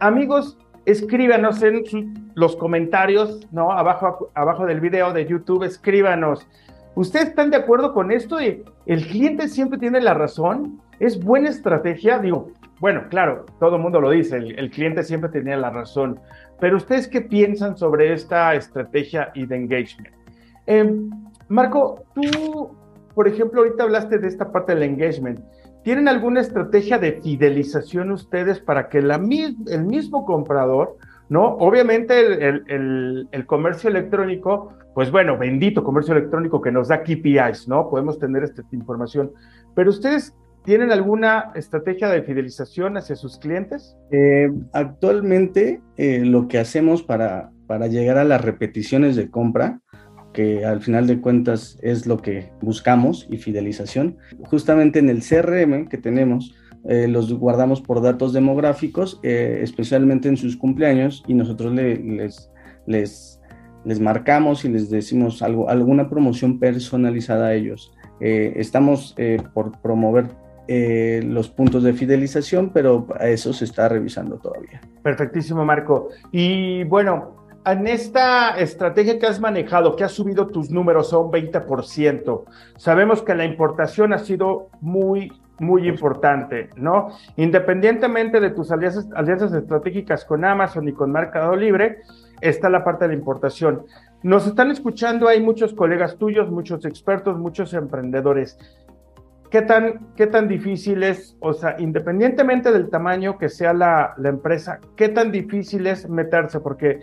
amigos, 0.00 0.58
escríbanos 0.86 1.62
en 1.62 1.84
los 2.34 2.56
comentarios, 2.56 3.46
¿no? 3.52 3.70
Abajo, 3.70 4.30
abajo 4.34 4.64
del 4.64 4.80
video 4.80 5.12
de 5.12 5.26
YouTube, 5.26 5.64
escríbanos. 5.64 6.48
¿Ustedes 6.94 7.28
están 7.28 7.50
de 7.50 7.58
acuerdo 7.58 7.92
con 7.92 8.10
esto? 8.10 8.36
De 8.36 8.64
el 8.86 9.06
cliente 9.06 9.48
siempre 9.48 9.78
tiene 9.78 10.00
la 10.00 10.14
razón. 10.14 10.80
¿Es 11.00 11.22
buena 11.22 11.50
estrategia? 11.50 12.18
Digo, 12.18 12.50
bueno, 12.80 13.04
claro, 13.08 13.46
todo 13.60 13.76
el 13.76 13.82
mundo 13.82 14.00
lo 14.00 14.10
dice, 14.10 14.36
el, 14.36 14.70
cliente 14.70 15.02
siempre 15.02 15.30
tenía 15.30 15.56
la 15.56 15.70
razón, 15.70 16.20
pero 16.60 16.76
ustedes 16.76 17.08
qué 17.08 17.20
piensan 17.20 17.76
sobre 17.76 18.12
esta 18.12 18.54
estrategia 18.54 19.30
y 19.34 19.46
de 19.46 19.56
engagement? 19.56 20.14
Em, 20.66 21.10
Marco, 21.48 22.04
tú, 22.14 22.76
por 23.14 23.28
ejemplo, 23.28 23.62
ahorita 23.62 23.84
hablaste 23.84 24.18
de 24.18 24.28
esta 24.28 24.50
parte 24.50 24.74
del 24.74 24.82
engagement. 24.82 25.40
¿Tienen 25.84 26.08
alguna 26.08 26.40
estrategia 26.40 26.98
de 26.98 27.20
fidelización 27.20 28.10
ustedes 28.10 28.58
para 28.58 28.88
que 28.88 28.98
el 28.98 29.84
mismo 29.84 30.24
comprador, 30.24 30.96
¿no? 31.28 31.56
Obviamente 31.56 32.20
el, 32.20 33.28
el, 33.30 33.46
comercio 33.46 33.90
electrónico, 33.90 34.72
pues 34.94 35.10
bueno, 35.10 35.36
bendito 35.36 35.84
comercio 35.84 36.16
electrónico 36.16 36.62
que 36.62 36.72
nos 36.72 36.88
da 36.88 37.02
KPIs, 37.02 37.68
¿no? 37.68 37.90
Podemos 37.90 38.18
tener 38.18 38.44
esta 38.44 38.62
información. 38.72 39.32
Pero 39.74 39.90
ustedes, 39.90 40.34
¿Tienen 40.64 40.92
alguna 40.92 41.52
estrategia 41.54 42.08
de 42.08 42.22
fidelización 42.22 42.96
hacia 42.96 43.16
sus 43.16 43.36
clientes? 43.36 43.98
Eh, 44.10 44.50
actualmente 44.72 45.82
eh, 45.98 46.24
lo 46.24 46.48
que 46.48 46.58
hacemos 46.58 47.02
para, 47.02 47.50
para 47.66 47.86
llegar 47.86 48.16
a 48.16 48.24
las 48.24 48.40
repeticiones 48.40 49.14
de 49.14 49.30
compra, 49.30 49.82
que 50.32 50.64
al 50.64 50.80
final 50.80 51.06
de 51.06 51.20
cuentas 51.20 51.78
es 51.82 52.06
lo 52.06 52.16
que 52.16 52.50
buscamos 52.62 53.26
y 53.30 53.36
fidelización, 53.36 54.16
justamente 54.44 55.00
en 55.00 55.10
el 55.10 55.20
CRM 55.20 55.86
que 55.86 55.98
tenemos, 55.98 56.54
eh, 56.88 57.08
los 57.08 57.30
guardamos 57.34 57.82
por 57.82 58.00
datos 58.00 58.32
demográficos, 58.32 59.20
especialmente 59.22 60.28
en 60.28 60.38
sus 60.38 60.56
cumpleaños, 60.56 61.22
y 61.26 61.34
nosotros 61.34 61.74
les, 61.74 62.50
les, 62.86 63.40
les 63.84 64.00
marcamos 64.00 64.64
y 64.64 64.70
les 64.70 64.88
decimos 64.88 65.42
algo, 65.42 65.68
alguna 65.68 66.08
promoción 66.08 66.58
personalizada 66.58 67.48
a 67.48 67.54
ellos. 67.54 67.92
estamos 68.20 69.14
por 69.52 69.80
promover 69.82 70.43
eh, 70.66 71.22
los 71.24 71.50
puntos 71.50 71.82
de 71.82 71.92
fidelización, 71.92 72.70
pero 72.70 73.06
a 73.18 73.28
eso 73.28 73.52
se 73.52 73.64
está 73.64 73.88
revisando 73.88 74.36
todavía. 74.38 74.80
Perfectísimo, 75.02 75.64
Marco. 75.64 76.08
Y 76.32 76.84
bueno, 76.84 77.44
en 77.66 77.86
esta 77.86 78.58
estrategia 78.58 79.18
que 79.18 79.26
has 79.26 79.40
manejado, 79.40 79.96
que 79.96 80.04
has 80.04 80.12
subido 80.12 80.46
tus 80.48 80.70
números 80.70 81.12
a 81.12 81.18
un 81.18 81.30
20%, 81.30 82.44
sabemos 82.76 83.22
que 83.22 83.34
la 83.34 83.44
importación 83.44 84.12
ha 84.12 84.18
sido 84.18 84.68
muy, 84.80 85.32
muy 85.58 85.88
importante, 85.88 86.70
¿no? 86.76 87.08
Independientemente 87.36 88.40
de 88.40 88.50
tus 88.50 88.70
alianzas, 88.70 89.08
alianzas 89.14 89.52
estratégicas 89.52 90.24
con 90.24 90.44
Amazon 90.44 90.88
y 90.88 90.92
con 90.92 91.12
Mercado 91.12 91.56
Libre, 91.56 91.98
está 92.40 92.68
la 92.68 92.84
parte 92.84 93.04
de 93.04 93.08
la 93.08 93.18
importación. 93.18 93.84
Nos 94.22 94.46
están 94.46 94.70
escuchando, 94.70 95.28
hay 95.28 95.40
muchos 95.40 95.74
colegas 95.74 96.16
tuyos, 96.16 96.50
muchos 96.50 96.84
expertos, 96.84 97.38
muchos 97.38 97.74
emprendedores. 97.74 98.58
¿Qué 99.54 99.62
tan, 99.62 100.00
qué 100.16 100.26
tan 100.26 100.48
difícil 100.48 101.04
es, 101.04 101.36
o 101.38 101.52
sea, 101.52 101.76
independientemente 101.78 102.72
del 102.72 102.90
tamaño 102.90 103.38
que 103.38 103.48
sea 103.48 103.72
la, 103.72 104.12
empresa, 104.24 104.80
qué 104.96 105.08
tan 105.08 105.30
difícil 105.30 105.86
es 105.86 106.08
meterse? 106.08 106.58
Porque 106.58 106.98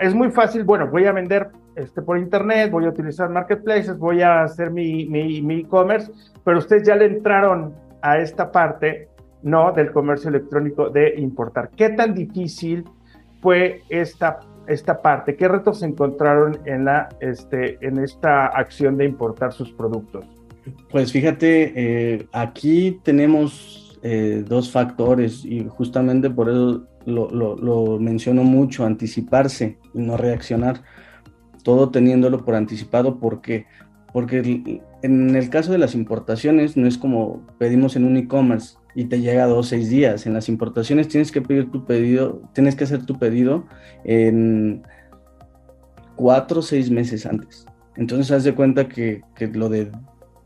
es 0.00 0.14
muy 0.14 0.30
fácil, 0.30 0.64
bueno, 0.64 0.88
voy 0.90 1.04
a 1.04 1.12
vender 1.12 1.50
este, 1.76 2.00
por 2.00 2.16
internet, 2.16 2.70
voy 2.70 2.86
a 2.86 2.88
utilizar 2.88 3.28
marketplaces, 3.28 3.98
voy 3.98 4.22
a 4.22 4.44
hacer 4.44 4.70
mi 4.70 5.60
e-commerce, 5.60 6.10
pero 6.46 6.56
ustedes 6.56 6.84
ya 6.84 6.96
le 6.96 7.04
entraron 7.04 7.74
a 8.00 8.16
esta 8.16 8.50
parte, 8.50 9.10
¿no? 9.42 9.70
Del 9.72 9.92
comercio 9.92 10.30
electrónico 10.30 10.88
de 10.88 11.12
importar. 11.18 11.68
¿Qué 11.76 11.90
tan 11.90 12.14
difícil 12.14 12.84
fue 13.42 13.82
esta, 13.90 14.40
esta 14.66 15.02
parte? 15.02 15.36
¿Qué 15.36 15.46
retos 15.46 15.82
encontraron 15.82 16.60
en, 16.64 16.86
la, 16.86 17.10
este, 17.20 17.76
en 17.86 17.98
esta 17.98 18.46
acción 18.46 18.96
de 18.96 19.04
importar 19.04 19.52
sus 19.52 19.70
productos? 19.72 20.33
Pues 20.90 21.12
fíjate, 21.12 21.72
eh, 21.74 22.26
aquí 22.32 23.00
tenemos 23.02 23.98
eh, 24.02 24.44
dos 24.46 24.70
factores 24.70 25.44
y 25.44 25.66
justamente 25.68 26.30
por 26.30 26.48
eso 26.48 26.86
lo, 27.06 27.98
menciono 27.98 28.44
mucho, 28.44 28.84
anticiparse 28.84 29.78
y 29.92 29.98
no 29.98 30.16
reaccionar, 30.16 30.82
todo 31.62 31.90
teniéndolo 31.90 32.44
por 32.44 32.54
anticipado, 32.54 33.18
¿por 33.18 33.40
qué? 33.40 33.66
Porque 34.12 34.82
en 35.02 35.34
el 35.34 35.50
caso 35.50 35.72
de 35.72 35.78
las 35.78 35.94
importaciones 35.94 36.76
no 36.76 36.86
es 36.86 36.98
como 36.98 37.46
pedimos 37.58 37.96
en 37.96 38.04
un 38.04 38.16
e-commerce 38.16 38.76
y 38.94 39.06
te 39.06 39.20
llega 39.20 39.46
dos 39.46 39.58
o 39.58 39.68
seis 39.70 39.88
días. 39.88 40.26
En 40.26 40.34
las 40.34 40.48
importaciones 40.48 41.08
tienes 41.08 41.32
que 41.32 41.42
pedir 41.42 41.70
tu 41.70 41.84
pedido, 41.84 42.42
tienes 42.52 42.76
que 42.76 42.84
hacer 42.84 43.04
tu 43.04 43.18
pedido 43.18 43.64
en 44.04 44.82
cuatro 46.14 46.60
o 46.60 46.62
seis 46.62 46.90
meses 46.90 47.26
antes. 47.26 47.66
Entonces 47.96 48.30
haz 48.30 48.44
de 48.44 48.54
cuenta 48.54 48.88
que, 48.88 49.22
que 49.34 49.48
lo 49.48 49.68
de 49.68 49.90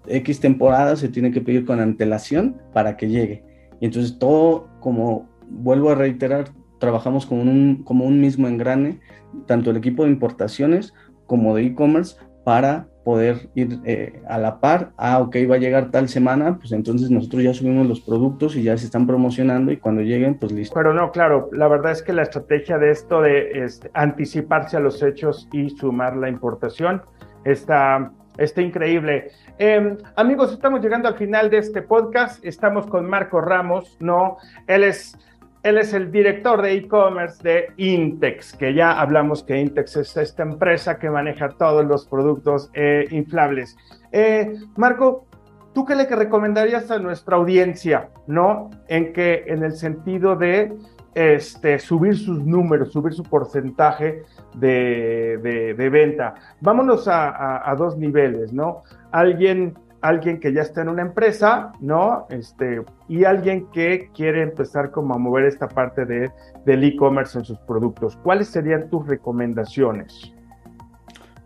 X 0.08 0.40
temporada 0.40 0.96
se 0.96 1.08
tiene 1.08 1.30
que 1.30 1.40
pedir 1.40 1.64
con 1.64 1.80
antelación 1.80 2.56
para 2.72 2.96
que 2.96 3.08
llegue. 3.08 3.44
Y 3.80 3.86
entonces 3.86 4.18
todo, 4.18 4.68
como 4.80 5.28
vuelvo 5.48 5.90
a 5.90 5.94
reiterar, 5.94 6.48
trabajamos 6.78 7.26
como 7.26 7.42
un, 7.42 7.82
como 7.84 8.04
un 8.04 8.20
mismo 8.20 8.48
engrane, 8.48 9.00
tanto 9.46 9.70
el 9.70 9.76
equipo 9.76 10.04
de 10.04 10.10
importaciones 10.10 10.94
como 11.26 11.54
de 11.54 11.66
e-commerce, 11.66 12.16
para 12.44 12.88
poder 13.04 13.50
ir 13.54 13.78
eh, 13.84 14.22
a 14.26 14.38
la 14.38 14.60
par, 14.60 14.92
ah, 14.96 15.20
ok, 15.20 15.36
va 15.50 15.56
a 15.56 15.58
llegar 15.58 15.90
tal 15.90 16.08
semana, 16.08 16.58
pues 16.58 16.72
entonces 16.72 17.10
nosotros 17.10 17.42
ya 17.42 17.52
subimos 17.52 17.86
los 17.86 18.00
productos 18.00 18.56
y 18.56 18.62
ya 18.62 18.76
se 18.78 18.86
están 18.86 19.06
promocionando 19.06 19.70
y 19.70 19.76
cuando 19.76 20.00
lleguen, 20.00 20.38
pues 20.38 20.52
listo. 20.52 20.74
Pero 20.74 20.94
no, 20.94 21.10
claro, 21.10 21.50
la 21.52 21.68
verdad 21.68 21.92
es 21.92 22.02
que 22.02 22.14
la 22.14 22.22
estrategia 22.22 22.78
de 22.78 22.90
esto 22.90 23.20
de 23.20 23.64
este, 23.64 23.90
anticiparse 23.92 24.78
a 24.78 24.80
los 24.80 25.02
hechos 25.02 25.48
y 25.52 25.70
sumar 25.70 26.16
la 26.16 26.28
importación 26.28 27.02
está, 27.44 28.12
está 28.38 28.62
increíble. 28.62 29.32
Em, 29.58 29.98
amigos, 30.16 30.52
estamos 30.52 30.80
llegando 30.80 31.08
al 31.08 31.16
final 31.16 31.50
de 31.50 31.58
este 31.58 31.82
podcast, 31.82 32.42
estamos 32.44 32.86
con 32.86 33.08
Marco 33.08 33.40
Ramos, 33.40 33.96
¿no? 34.00 34.38
Él 34.66 34.84
es 34.84 35.18
él 35.64 35.76
es 35.76 35.92
el 35.92 36.12
director 36.12 36.62
de 36.62 36.74
e-commerce 36.74 37.42
de 37.42 37.72
Intex, 37.76 38.54
que 38.54 38.72
ya 38.74 39.00
hablamos 39.00 39.42
que 39.42 39.60
Intex 39.60 39.96
es 39.96 40.16
esta 40.16 40.44
empresa 40.44 40.98
que 40.98 41.10
maneja 41.10 41.48
todos 41.50 41.84
los 41.84 42.06
productos 42.06 42.70
eh, 42.74 43.06
inflables. 43.10 43.76
Eh, 44.12 44.54
Marco, 44.76 45.26
¿tú 45.74 45.84
qué 45.84 45.96
le 45.96 46.06
recomendarías 46.06 46.90
a 46.92 46.98
nuestra 47.00 47.36
audiencia, 47.36 48.08
no? 48.28 48.70
En 48.86 49.12
que, 49.12 49.44
en 49.48 49.64
el 49.64 49.72
sentido 49.72 50.36
de 50.36 50.72
este, 51.14 51.80
subir 51.80 52.16
sus 52.16 52.44
números, 52.44 52.92
subir 52.92 53.12
su 53.12 53.24
porcentaje 53.24 54.22
de, 54.58 55.88
venta. 55.90 56.34
Vámonos 56.60 57.08
a, 57.08 57.70
a, 57.70 57.74
dos 57.76 57.96
niveles, 57.96 58.52
¿no? 58.52 58.82
Alguien 59.12 59.74
alguien 60.00 60.38
que 60.38 60.52
ya 60.52 60.62
está 60.62 60.82
en 60.82 60.88
una 60.88 61.02
empresa, 61.02 61.72
¿no? 61.80 62.26
Este, 62.30 62.82
y 63.08 63.24
alguien 63.24 63.66
que 63.72 64.10
quiere 64.14 64.42
empezar 64.42 64.90
como 64.90 65.14
a 65.14 65.18
mover 65.18 65.46
esta 65.46 65.68
parte 65.68 66.04
de, 66.04 66.30
del 66.64 66.84
e-commerce 66.84 67.38
en 67.38 67.44
sus 67.44 67.58
productos. 67.60 68.16
¿Cuáles 68.22 68.48
serían 68.48 68.88
tus 68.90 69.06
recomendaciones? 69.06 70.32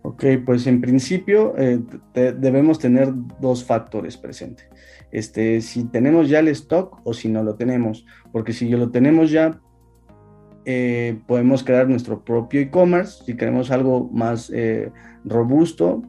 Ok, 0.02 0.24
pues 0.44 0.66
en 0.66 0.80
principio 0.80 1.54
eh, 1.56 1.80
debemos 2.12 2.78
tener 2.78 3.12
dos 3.40 3.64
factores 3.64 4.16
presentes. 4.16 4.68
Este, 5.12 5.60
si 5.60 5.84
tenemos 5.84 6.28
ya 6.28 6.40
el 6.40 6.48
stock 6.48 7.00
o 7.04 7.14
si 7.14 7.28
no 7.28 7.42
lo 7.42 7.54
tenemos, 7.54 8.04
porque 8.32 8.52
si 8.52 8.68
lo 8.70 8.90
tenemos 8.90 9.30
ya, 9.30 9.60
eh, 10.64 11.18
podemos 11.26 11.64
crear 11.64 11.88
nuestro 11.88 12.24
propio 12.24 12.60
e-commerce. 12.60 13.24
Si 13.24 13.36
queremos 13.36 13.70
algo 13.70 14.08
más 14.12 14.50
eh, 14.54 14.90
robusto 15.24 16.02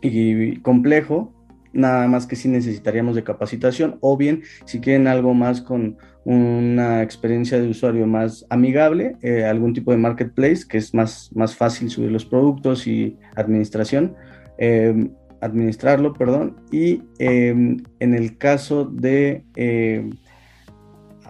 y 0.00 0.56
complejo, 0.60 1.32
nada 1.72 2.06
más 2.06 2.26
que 2.26 2.36
si 2.36 2.48
necesitaríamos 2.48 3.16
de 3.16 3.24
capacitación 3.24 3.98
o 4.00 4.16
bien 4.16 4.42
si 4.64 4.80
quieren 4.80 5.06
algo 5.06 5.34
más 5.34 5.60
con 5.60 5.96
una 6.24 7.02
experiencia 7.02 7.60
de 7.60 7.68
usuario 7.68 8.06
más 8.06 8.46
amigable, 8.50 9.16
eh, 9.22 9.44
algún 9.44 9.72
tipo 9.72 9.90
de 9.90 9.96
marketplace 9.96 10.66
que 10.68 10.78
es 10.78 10.94
más, 10.94 11.30
más 11.34 11.56
fácil 11.56 11.90
subir 11.90 12.12
los 12.12 12.24
productos 12.24 12.86
y 12.86 13.16
administración, 13.34 14.14
em, 14.58 15.10
administrarlo, 15.40 16.12
perdón, 16.14 16.56
y 16.70 17.02
em, 17.18 17.78
en 17.98 18.14
el 18.14 18.38
caso 18.38 18.84
de 18.84 19.44
em, 19.56 20.10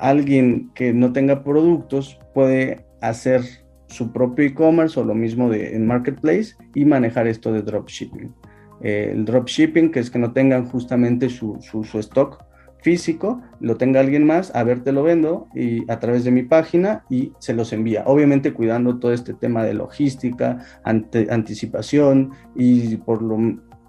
alguien 0.03 0.71
que 0.75 0.93
no 0.93 1.13
tenga 1.13 1.45
productos 1.45 2.19
puede 2.35 2.85
hacer 3.01 3.43
su 3.87 4.13
propio 4.13 4.45
e-commerce 4.45 4.99
o 4.99 5.05
lo 5.05 5.15
mismo 5.15 5.49
de, 5.49 5.77
en 5.77 5.87
marketplace 5.87 6.55
y 6.75 6.85
manejar 6.85 7.29
esto 7.29 7.53
de 7.53 7.63
dropshipping. 7.63 8.35
Eh, 8.81 9.11
el 9.13 9.25
dropshipping, 9.25 9.93
que 9.93 10.01
es 10.01 10.11
que 10.11 10.19
no 10.19 10.33
tengan 10.33 10.67
justamente 10.67 11.29
su, 11.29 11.59
su, 11.61 11.99
stock 12.01 12.43
físico, 12.81 13.41
lo 13.61 13.77
tenga 13.77 14.01
alguien 14.01 14.27
más, 14.27 14.53
a 14.57 14.65
ver, 14.65 14.83
te 14.83 14.91
lo 14.91 15.05
vendo 15.05 15.47
y 15.55 15.89
a 15.89 16.01
través 16.01 16.25
de 16.25 16.33
mi 16.33 16.43
página 16.43 17.05
y 17.09 17.33
se 17.39 17.55
los 17.55 17.73
envía. 17.73 18.03
Obviamente 18.07 18.53
cuidando 18.53 18.99
todo 18.99 19.13
este 19.13 19.35
tema 19.35 19.63
de 19.63 19.75
logística, 19.75 20.59
anticipación 20.83 22.33
y 22.57 22.97
por 22.97 23.23
lo 23.23 23.39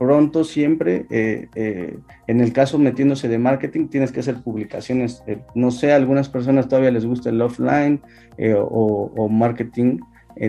pronto 0.04 0.44
siempre, 0.44 1.06
eh, 1.10 1.48
eh, 1.56 1.98
en 2.28 2.42
el 2.42 2.52
caso 2.52 2.78
metiéndose 2.78 3.30
de 3.30 3.38
marketing, 3.38 3.88
tienes 3.88 4.12
que 4.12 4.20
hacer 4.20 4.42
publicaciones. 4.44 5.24
no 5.56 5.72
sé, 5.72 5.94
a 5.94 5.96
algunas 5.96 6.28
personas 6.28 6.68
todavía 6.68 6.92
les 6.92 7.06
gusta 7.06 7.30
el 7.30 7.42
offline 7.42 8.02
o, 8.58 9.30
marketing 9.30 10.00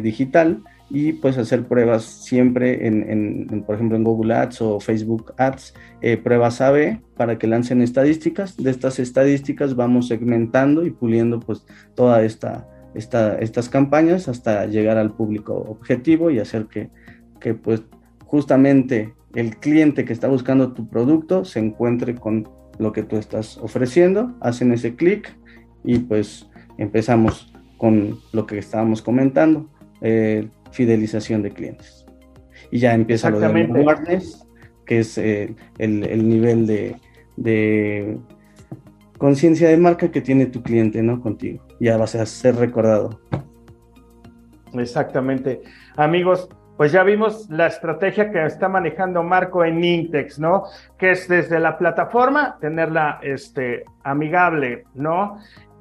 digital 0.02 0.62
y 0.90 1.12
pues 1.12 1.38
hacer 1.38 1.66
pruebas 1.66 2.04
siempre 2.04 2.86
en, 2.86 3.64
por 3.66 3.76
ejemplo, 3.76 3.96
en 3.96 4.04
Google 4.04 4.34
Ads 4.34 4.60
o 4.62 4.80
Facebook 4.80 5.34
Ads, 5.38 5.74
eh, 6.02 6.16
pruebas 6.16 6.60
AB 6.60 7.00
para 7.16 7.38
que 7.38 7.46
lancen 7.46 7.80
estadísticas. 7.80 8.56
De 8.56 8.70
estas 8.70 8.98
estadísticas 8.98 9.76
vamos 9.76 10.08
segmentando 10.08 10.84
y 10.84 10.90
puliendo 10.90 11.40
pues 11.40 11.64
toda 11.94 12.22
esta, 12.22 12.68
esta 12.94 13.38
estas 13.38 13.68
campañas 13.68 14.28
hasta 14.28 14.66
llegar 14.66 14.98
al 14.98 15.12
público 15.12 15.54
objetivo 15.54 16.30
y 16.30 16.38
hacer 16.38 16.66
que, 16.66 16.90
que 17.40 17.54
pues 17.54 17.82
justamente 18.24 19.14
el 19.34 19.56
cliente 19.56 20.04
que 20.04 20.12
está 20.12 20.28
buscando 20.28 20.72
tu 20.72 20.88
producto 20.88 21.44
se 21.44 21.60
encuentre 21.60 22.14
con 22.14 22.48
lo 22.78 22.92
que 22.92 23.02
tú 23.02 23.16
estás 23.16 23.58
ofreciendo, 23.58 24.34
hacen 24.40 24.72
ese 24.72 24.94
clic 24.94 25.36
y 25.84 25.98
pues 25.98 26.48
empezamos 26.78 27.52
con 27.78 28.18
lo 28.32 28.46
que 28.46 28.58
estábamos 28.58 29.02
comentando. 29.02 29.68
Eh, 30.00 30.48
fidelización 30.74 31.42
de 31.42 31.50
clientes. 31.50 32.04
Y 32.70 32.80
ya 32.80 32.94
empieza 32.94 33.30
lo 33.30 33.40
de 33.40 33.46
awareness, 33.46 34.46
que 34.84 34.98
es 34.98 35.16
eh, 35.16 35.54
el, 35.78 36.28
nivel 36.28 36.66
de, 37.36 38.18
conciencia 39.16 39.68
de 39.68 39.76
marca 39.76 40.10
que 40.10 40.20
tiene 40.20 40.46
tu 40.46 40.62
cliente, 40.62 41.02
¿no? 41.02 41.20
Contigo. 41.20 41.64
Ya 41.80 41.96
vas 41.96 42.14
a 42.16 42.26
ser 42.26 42.56
recordado. 42.56 43.20
Exactamente. 44.74 45.62
Amigos, 45.96 46.48
pues 46.76 46.90
ya 46.92 47.02
vimos 47.04 47.48
la 47.50 47.66
estrategia 47.66 48.30
que 48.30 48.44
está 48.44 48.68
manejando 48.68 49.22
Marco 49.22 49.64
en 49.64 49.82
Intex, 49.82 50.38
¿no? 50.38 50.64
Que 50.98 51.12
es 51.12 51.28
desde 51.28 51.60
la 51.60 51.78
plataforma, 51.78 52.58
tenerla 52.60 53.20
este, 53.22 53.84
amigable, 54.02 54.84
¿no? 54.94 55.38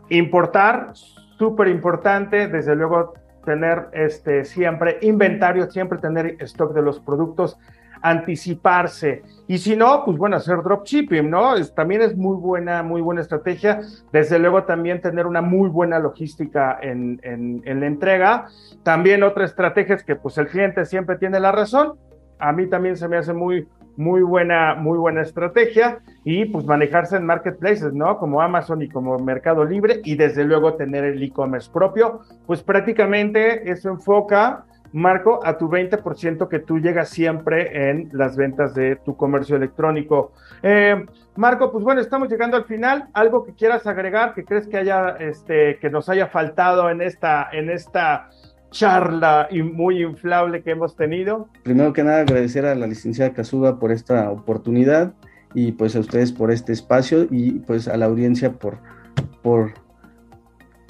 Importar, 0.10 0.92
súper 1.38 1.68
importante, 1.70 2.48
desde 2.48 2.76
luego 2.76 3.14
tener 3.44 3.88
este, 3.94 4.46
siempre 4.46 5.00
inventario, 5.02 5.70
siempre 5.70 5.98
tener 5.98 6.38
stock 6.42 6.74
de 6.74 6.82
los 6.82 7.00
productos, 7.00 7.58
anticiparse. 8.04 9.24
Y 9.48 9.58
si 9.58 9.76
no, 9.76 10.04
pues 10.06 10.18
bueno, 10.18 10.36
hacer 10.36 10.62
dropshipping, 10.62 11.30
¿no? 11.30 11.56
Es, 11.56 11.74
también 11.74 12.02
es 12.02 12.16
muy 12.16 12.38
buena, 12.38 12.84
muy 12.84 13.02
buena 13.02 13.22
estrategia. 13.22 13.82
Desde 14.12 14.38
luego 14.38 14.64
también 14.64 15.02
tener 15.02 15.26
una 15.26 15.42
muy 15.42 15.70
buena 15.70 15.98
logística 16.00 16.78
en, 16.82 17.20
en, 17.24 17.62
en 17.66 17.80
la 17.80 17.88
entrega. 17.88 18.48
También 18.84 19.24
otra 19.24 19.46
estrategia 19.46 19.96
es 19.96 20.04
que 20.04 20.16
pues 20.16 20.38
el 20.38 20.48
cliente 20.48 20.86
siempre 20.86 21.18
tiene 21.18 21.40
la 21.40 21.52
razón. 21.52 21.94
A 22.40 22.52
mí 22.52 22.68
también 22.68 22.98
se 22.98 23.08
me 23.08 23.18
hace 23.18 23.34
muy, 23.34 23.68
muy 23.96 24.22
buena, 24.22 24.76
muy 24.76 24.98
buena 24.98 25.22
estrategia 25.22 26.00
y 26.24 26.46
pues 26.46 26.66
manejarse 26.66 27.18
en 27.18 27.26
marketplaces, 27.26 27.94
¿no? 27.94 28.18
Como 28.18 28.42
Amazon 28.42 28.82
y 28.82 28.90
como 28.90 29.18
Mercado 29.20 29.64
Libre 29.66 30.02
y 30.04 30.16
desde 30.16 30.44
luego 30.44 30.74
tener 30.74 31.04
el 31.04 31.22
e-commerce 31.24 31.70
propio, 31.72 32.22
pues 32.46 32.62
prácticamente 32.64 33.72
eso 33.72 33.90
enfoca, 33.90 34.66
Marco, 34.94 35.40
a 35.44 35.58
tu 35.58 35.70
20% 35.70 36.48
que 36.48 36.60
tú 36.60 36.80
llegas 36.80 37.10
siempre 37.10 37.90
en 37.90 38.10
las 38.14 38.38
ventas 38.38 38.74
de 38.74 38.96
tu 38.96 39.18
comercio 39.18 39.56
electrónico. 39.56 40.32
Eh, 40.62 41.06
Marco, 41.36 41.72
pues 41.72 41.84
bueno, 41.84 42.00
estamos 42.00 42.30
llegando 42.30 42.56
al 42.56 42.66
final. 42.66 43.10
¿Algo 43.14 43.44
que 43.44 43.54
quieras 43.54 43.86
agregar, 43.88 44.34
que 44.34 44.46
crees 44.46 44.68
que 44.68 44.78
haya, 44.78 45.18
este, 45.20 45.80
que 45.80 45.90
nos 45.90 46.10
haya 46.10 46.28
faltado 46.28 46.90
en 46.90 47.02
esta, 47.02 47.50
en 47.52 47.70
esta 47.70 48.30
charla 48.74 49.48
y 49.50 49.62
muy 49.62 50.02
inflable 50.02 50.64
que 50.64 50.72
hemos 50.72 50.96
tenido. 50.96 51.48
Primero 51.64 51.94
que 51.94 52.04
nada, 52.04 52.22
agradecer 52.22 52.66
a 52.66 52.76
la 52.76 52.88
licenciada 52.88 53.32
Casuga 53.34 53.80
por 53.80 53.92
esta 53.92 54.30
oportunidad 54.32 55.14
y 55.54 55.74
pues 55.74 55.96
a 55.96 56.00
ustedes 56.00 56.32
por 56.32 56.52
este 56.52 56.74
espacio 56.74 57.28
y 57.30 57.60
pues 57.60 57.88
a 57.88 57.96
la 57.96 58.06
audiencia 58.06 58.52
por, 58.54 58.80
por 59.42 59.74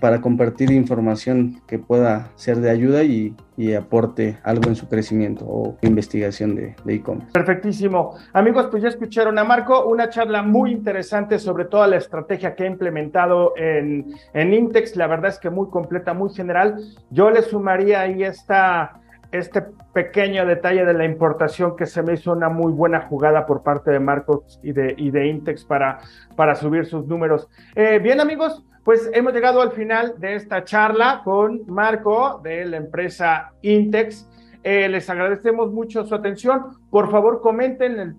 para 0.03 0.19
compartir 0.19 0.69
información 0.69 1.61
que 1.65 1.79
pueda 1.79 2.33
ser 2.35 2.57
de 2.57 2.69
ayuda 2.69 3.03
y, 3.03 3.37
aporte 3.77 4.37
algo 4.43 4.67
en 4.67 4.75
su 4.75 4.89
crecimiento 4.89 5.45
o 5.47 5.77
investigación 5.81 6.55
de 6.55 6.75
e-commerce. 6.85 7.31
Perfectísimo. 7.31 8.17
Amigos, 8.33 8.67
pues 8.69 8.83
ya 8.83 8.89
escucharon 8.89 9.39
a 9.39 9.45
Marco, 9.45 9.85
una 9.85 10.09
charla 10.09 10.41
muy 10.43 10.73
interesante 10.73 11.39
sobre 11.39 11.63
toda 11.63 11.87
la 11.87 11.95
estrategia 11.95 12.53
que 12.53 12.63
ha 12.63 12.67
implementado 12.67 13.53
en, 13.55 14.13
en 14.33 14.53
Intex. 14.53 14.97
La 14.97 15.07
verdad 15.07 15.29
es 15.29 15.39
que 15.39 15.49
muy 15.49 15.69
completa, 15.69 16.13
muy 16.13 16.33
general. 16.33 16.83
Yo 17.09 17.29
le 17.29 17.41
sumaría 17.41 18.01
ahí 18.01 18.23
esta 18.23 18.99
este 19.31 19.63
pequeño 19.93 20.45
detalle 20.45 20.85
de 20.85 20.93
la 20.93 21.05
importación 21.05 21.75
que 21.75 21.85
se 21.85 22.03
me 22.03 22.13
hizo 22.13 22.33
una 22.33 22.49
muy 22.49 22.71
buena 22.73 23.07
jugada 23.07 23.45
por 23.45 23.63
parte 23.63 23.89
de 23.89 23.99
Marcos 23.99 24.59
y 24.61 24.73
de, 24.73 24.93
y 24.97 25.09
de 25.09 25.27
Intex 25.27 25.63
para, 25.63 26.01
para 26.35 26.53
subir 26.53 26.85
sus 26.85 27.07
números. 27.07 27.49
Eh, 27.73 27.99
bien 27.99 28.21
amigos, 28.21 28.63
pues 28.83 29.09
hemos 29.13 29.33
llegado 29.33 29.61
al 29.61 29.71
final 29.71 30.15
de 30.17 30.35
esta 30.35 30.63
charla 30.63 31.21
con 31.23 31.61
Marco 31.67 32.39
de 32.43 32.65
la 32.65 32.77
empresa 32.77 33.53
Intex. 33.61 34.29
Eh, 34.63 34.87
les 34.89 35.09
agradecemos 35.09 35.71
mucho 35.71 36.05
su 36.05 36.15
atención. 36.15 36.77
Por 36.89 37.11
favor, 37.11 37.41
comenten 37.41 37.99
el, 37.99 38.15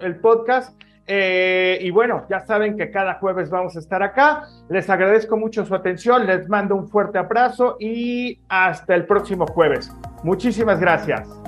el 0.00 0.16
podcast. 0.16 0.80
Eh, 1.10 1.78
y 1.80 1.90
bueno, 1.90 2.26
ya 2.28 2.40
saben 2.40 2.76
que 2.76 2.90
cada 2.90 3.14
jueves 3.14 3.48
vamos 3.48 3.76
a 3.76 3.78
estar 3.78 4.02
acá. 4.02 4.44
Les 4.68 4.90
agradezco 4.90 5.36
mucho 5.36 5.64
su 5.64 5.74
atención. 5.74 6.26
Les 6.26 6.48
mando 6.48 6.76
un 6.76 6.88
fuerte 6.88 7.18
abrazo 7.18 7.76
y 7.80 8.40
hasta 8.48 8.94
el 8.94 9.06
próximo 9.06 9.46
jueves. 9.46 9.90
Muchísimas 10.22 10.80
gracias. 10.80 11.47